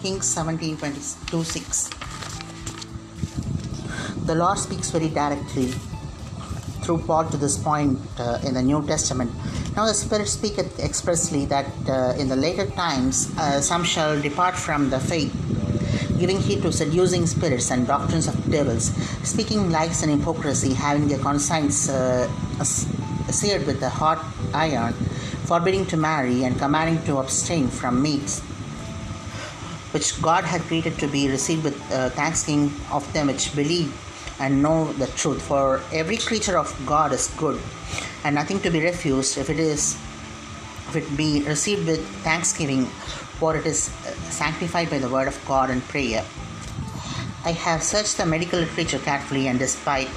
[0.00, 1.90] Kings 17 22 6.
[4.26, 5.72] The Lord speaks very directly
[6.84, 9.30] through Paul to this point uh, in the New Testament.
[9.74, 14.54] Now the Spirit speaketh expressly that uh, in the later times uh, some shall depart
[14.54, 15.32] from the faith,
[16.18, 18.94] giving heed to seducing spirits and doctrines of devils,
[19.26, 22.28] speaking lies and hypocrisy, having their conscience uh,
[23.30, 24.92] seared with a hot iron,
[25.46, 28.42] forbidding to marry and commanding to abstain from meats
[29.94, 33.94] which God had created to be received with uh, thanksgiving of them which believe
[34.38, 35.42] and know the truth.
[35.42, 37.60] For every creature of God is good,
[38.24, 39.96] and nothing to be refused if it is
[40.88, 42.84] if it be received with thanksgiving,
[43.40, 46.24] for it is uh, sanctified by the word of God and prayer.
[47.44, 50.08] I have searched the medical literature carefully, and despite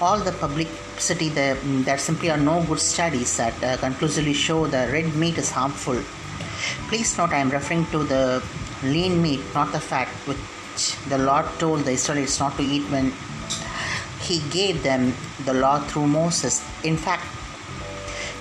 [0.00, 4.88] all the publicity, there, there simply are no good studies that uh, conclusively show the
[4.92, 5.98] red meat is harmful.
[6.88, 8.42] Please note I am referring to the
[8.82, 10.38] lean meat, not the fat, which
[11.08, 13.12] the Lord told the Israelites not to eat when
[14.24, 15.14] He gave them
[15.44, 16.64] the law through Moses.
[16.82, 17.24] In fact,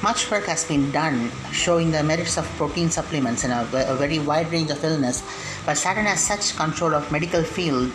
[0.02, 4.20] much work has been done showing the merits of protein supplements in a, a very
[4.20, 5.24] wide range of illness,
[5.66, 7.92] but Satan has such control of medical field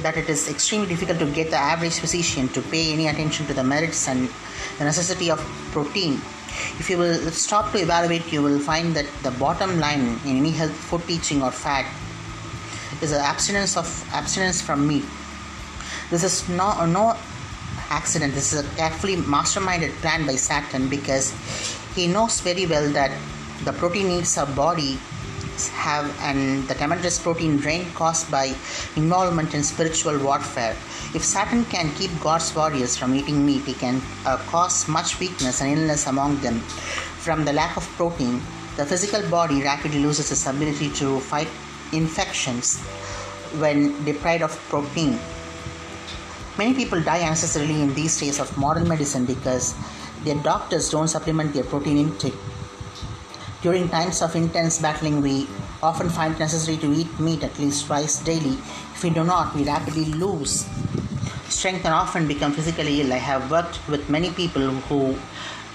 [0.00, 3.54] that it is extremely difficult to get the average physician to pay any attention to
[3.54, 4.28] the merits and
[4.78, 5.38] the necessity of
[5.72, 6.20] protein.
[6.78, 10.50] If you will stop to evaluate, you will find that the bottom line in any
[10.50, 11.86] health food teaching or fat
[13.00, 15.04] is the abstinence of abstinence from meat.
[16.14, 17.16] This is no no
[17.90, 18.34] accident.
[18.34, 21.34] This is a carefully masterminded plan by Satan because
[21.96, 23.10] he knows very well that
[23.64, 24.96] the protein needs our body
[25.72, 28.54] have and the tremendous protein drain caused by
[28.94, 30.76] involvement in spiritual warfare.
[31.18, 35.62] If Satan can keep God's warriors from eating meat, he can uh, cause much weakness
[35.62, 36.60] and illness among them.
[37.26, 38.40] From the lack of protein,
[38.76, 41.48] the physical body rapidly loses its ability to fight
[41.92, 42.80] infections
[43.58, 45.18] when deprived of protein.
[46.56, 49.74] Many people die unnecessarily in these days of modern medicine because
[50.22, 52.34] their doctors don't supplement their protein intake.
[53.60, 55.48] During times of intense battling, we
[55.82, 58.58] often find it necessary to eat meat at least twice daily.
[58.94, 60.66] If we do not, we rapidly lose
[61.48, 63.12] strength and often become physically ill.
[63.12, 65.18] I have worked with many people who,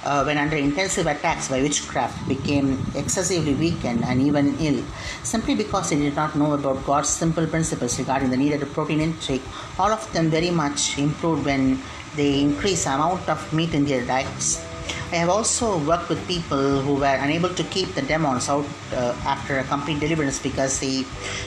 [0.03, 4.83] uh, when under intensive attacks by witchcraft, became excessively weakened and even ill
[5.23, 9.41] simply because they did not know about God's simple principles regarding the needed protein intake.
[9.77, 11.81] All of them very much improved when
[12.15, 14.65] they increased the amount of meat in their diets.
[15.11, 19.15] I have also worked with people who were unable to keep the demons out uh,
[19.25, 21.03] after a complete deliverance because they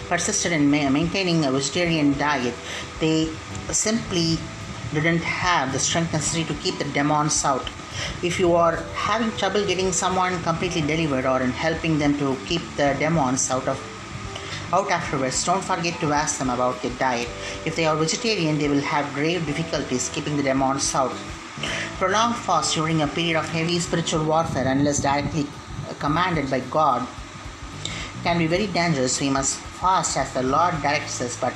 [0.09, 2.55] persisted in ma- maintaining a vegetarian diet.
[3.01, 3.31] They
[3.71, 4.39] simply
[4.93, 7.69] didn't have the strength necessary to keep the demons out.
[8.23, 12.63] If you are having trouble getting someone completely delivered or in helping them to keep
[12.77, 13.79] the demons out of
[14.73, 17.29] out afterwards, don't forget to ask them about their diet.
[17.67, 21.13] If they are vegetarian, they will have grave difficulties keeping the demons out.
[21.99, 25.47] Prolonged fast during a period of heavy spiritual warfare, unless directly
[25.99, 27.07] commanded by God,
[28.23, 29.21] can be very dangerous.
[29.21, 31.53] We must fast as the Lord directs us, but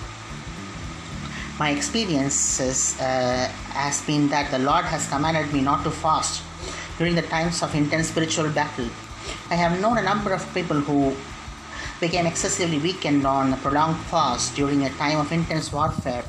[1.58, 6.42] my experiences uh, has been that the Lord has commanded me not to fast
[6.98, 8.88] during the times of intense spiritual battle.
[9.50, 11.14] I have known a number of people who
[12.00, 16.24] became excessively weakened on a prolonged fast during a time of intense warfare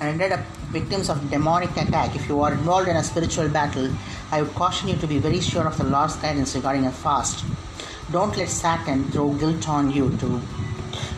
[0.00, 2.16] and ended up victims of demonic attack.
[2.16, 3.90] If you are involved in a spiritual battle,
[4.30, 7.44] I would caution you to be very sure of the Lord's guidance regarding a fast.
[8.10, 10.40] Don't let Satan throw guilt on you to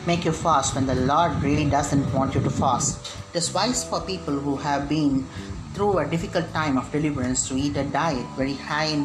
[0.06, 3.16] make you fast when the Lord really doesn't want you to fast.
[3.32, 5.26] It is wise for people who have been
[5.72, 9.05] through a difficult time of deliverance to eat a diet very high in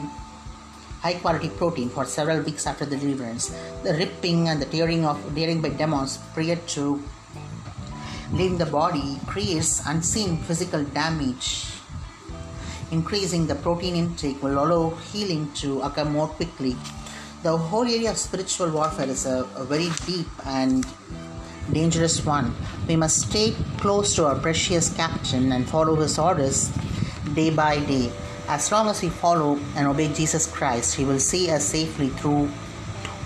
[0.99, 3.55] high quality protein for several weeks after the deliverance.
[3.84, 7.01] The ripping and the tearing of tearing by demons prior to
[8.34, 11.65] leaving the body creates unseen physical damage.
[12.91, 16.76] Increasing the protein intake will allow healing to occur more quickly
[17.43, 20.86] The whole area of spiritual warfare is a, a very deep and
[21.72, 22.55] dangerous one.
[22.89, 26.72] We must stay close to our precious captain and follow his orders
[27.35, 28.12] day by day.
[28.48, 32.51] As long as we follow and obey Jesus Christ, He will see us safely through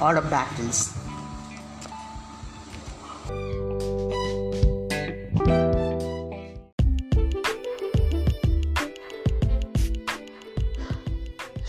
[0.00, 0.94] all our battles.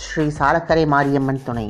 [0.03, 1.65] Sri Chalakkarai Mariamman துணை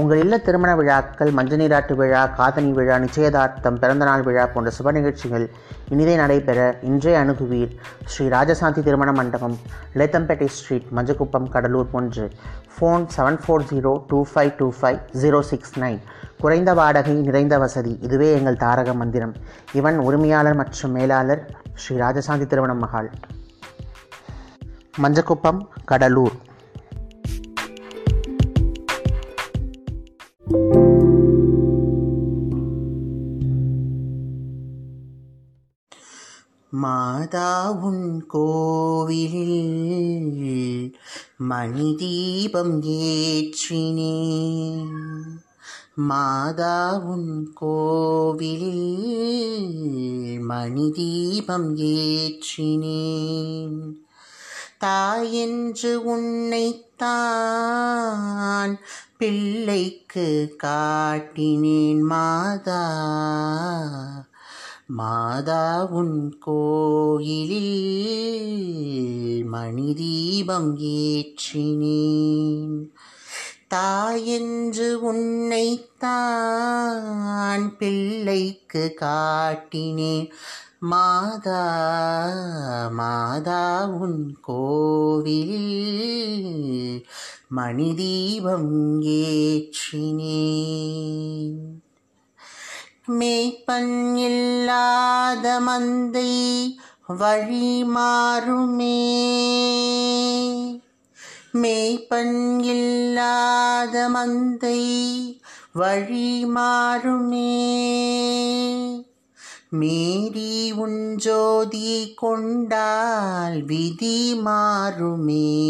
[0.00, 5.44] உங்கள் இல்ல திருமண விழாக்கள் மஞ்சள் நீராட்டு விழா காதணி விழா நிச்சயதார்த்தம் பிறந்தநாள் விழா போன்ற சுப நிகழ்ச்சிகள்
[5.88, 7.72] இனிதே நடைபெற இன்றே அணுகுவீர்.
[8.04, 9.56] ஸ்ரீ ராஜசாந்தி திருமண மண்டபம்
[9.94, 12.26] லேத்தம்பேட்டை ஸ்ட்ரீட் மஞ்சக்குப்பம் கடலூர் ஒன்று
[12.74, 16.00] phone seven four zero two five two five zero six nine
[16.40, 19.34] குறைந்த வாடகை நிறைந்த வசதி இதுவே எங்கள் தாரக மந்திரம்.
[19.72, 21.44] இவன் உரிமையாளர் மற்றும் மேலாளர்
[21.74, 23.10] ஸ்ரீ ராஜசாந்தி திருமண மகால்
[25.04, 26.36] மஞ்சக்குப்பம் கடலூர்.
[36.76, 39.64] மாதா உன் கோவிலில்
[41.36, 44.92] மணி தீபம் ஏற்றினேன்.
[45.94, 49.10] மாதா உன் கோவிலில்
[50.40, 53.94] மணி தீபம் ஏற்றினேன்
[54.84, 58.78] தாயென்று உன்னைத்தான்
[59.16, 62.84] பிள்ளைக்கு காட்டினேன் மாதா.
[64.88, 67.84] மாதா உன் கோயிலில்
[69.44, 72.88] மணி தீபம் ஏற்றினேன்.
[73.74, 80.28] தாயென்று உன்னைத்தான் பிள்ளைக்கு காட்டினேன்.
[80.78, 85.86] மாதா மாதா உன் கோவிலில்
[87.48, 91.84] மணி தீபம் ஏற்றினேன்.
[93.08, 96.76] மேய்ப்பன் இல்லாத மந்தை
[97.06, 99.14] வழி மாறுமே
[101.54, 104.80] மேய்ப்பன் இல்லாத மந்தை
[105.72, 107.64] வழி மாறுமே
[109.70, 115.64] மீறி உன் ஜோதி கொண்டால் விதி மாறுமே.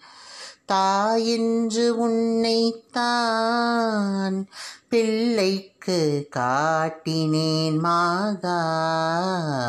[0.73, 4.47] தாயென்று உன்னைத்தான்
[4.89, 8.61] பிள்ளைக்கு காட்டினேன் மாதா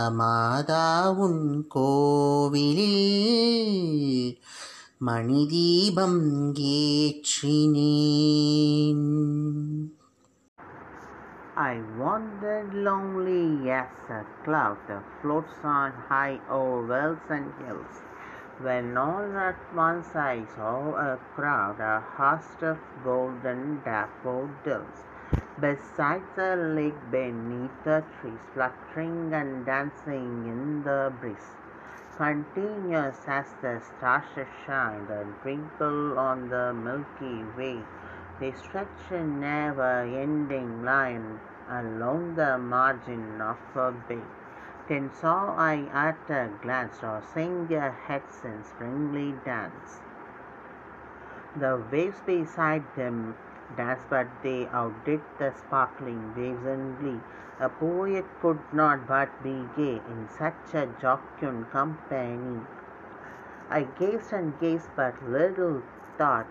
[0.10, 3.00] மாதா உன் கோவிலில்
[5.09, 6.19] மணி தீபம்
[6.79, 7.95] ஏற்றினேன்
[11.57, 18.03] I wandered lonely as a cloud that floats on high over wells and hills.
[18.59, 25.05] When all at once I saw a crowd, a host of golden daffodils,
[25.61, 31.58] beside the lake beneath the trees, fluttering and dancing in the breeze.
[32.20, 34.26] Continuous as the stars
[34.66, 37.82] shine, the twinkle on the Milky Way,
[38.42, 41.40] they stretch a never-ending line
[41.70, 44.22] along the margin of a bay.
[44.90, 50.02] Then saw I at a glance or sing their heads in springly dance.
[51.56, 53.34] The waves beside them
[53.78, 57.20] danced, but they outdid the sparkling waves and glee.
[57.60, 62.62] A poet could not but be gay in such a jocund company.
[63.70, 65.84] I gazed and gazed, but little
[66.18, 66.48] thought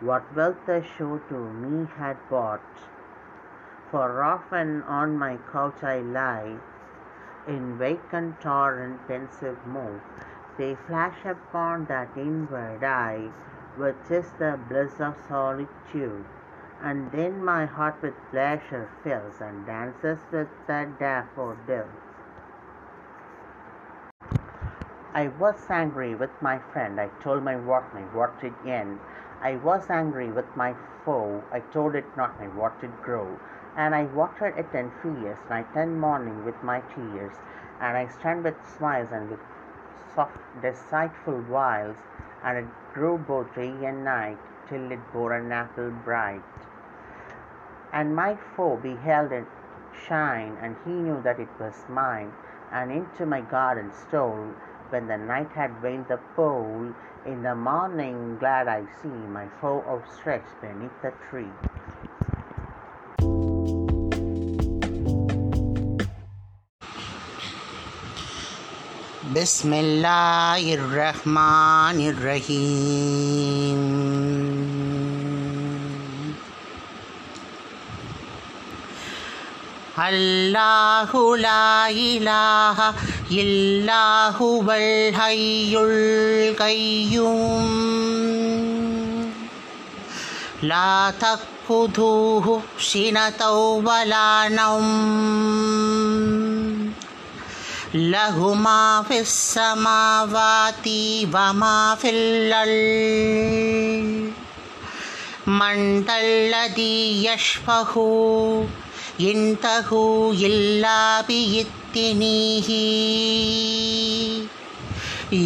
[0.00, 2.60] what wealth the show to me had brought.
[3.90, 6.56] For often on my couch I lie,
[7.46, 10.00] in vacant and pensive mood,
[10.56, 13.30] they flash upon that inward eye,
[13.76, 16.24] which is the bliss of solitude.
[16.82, 21.84] And then my heart with pleasure fills and dances with the daffodil.
[25.12, 26.98] I was angry with my friend.
[26.98, 28.98] I told my workmate what it end.
[29.42, 30.74] I was angry with my
[31.04, 31.44] foe.
[31.52, 33.38] I told it not my what it grow.
[33.76, 37.34] And I watered it in fierce night and morning with my tears.
[37.80, 39.40] And I stand with smiles and with
[40.14, 41.96] soft deceitful wiles.
[42.42, 44.38] And it grew both day and night
[44.68, 46.42] till it bore an apple bright
[47.93, 49.45] And my foe beheld it
[50.07, 52.31] shine, and he knew that it was mine,
[52.71, 54.53] and into my garden stole.
[54.89, 56.93] When the night had veiled the pole,
[57.25, 61.51] in the morning glad I see my foe outstretched beneath the tree.
[69.35, 73.79] بسم الله الرحمن الرحيم
[79.99, 82.93] الله لا إله
[83.31, 87.65] إلا هو الحي القيوم
[90.63, 93.51] لا تأخذه سنة
[93.87, 95.95] ولا نوم
[97.95, 100.87] له ما في السماوات
[101.33, 104.31] وما في الأرض
[105.47, 107.93] من ذا الذي يشفه
[109.22, 110.02] ಇಂತಹೂ
[111.54, 112.84] ಇತ್ತಿನೀಹಿ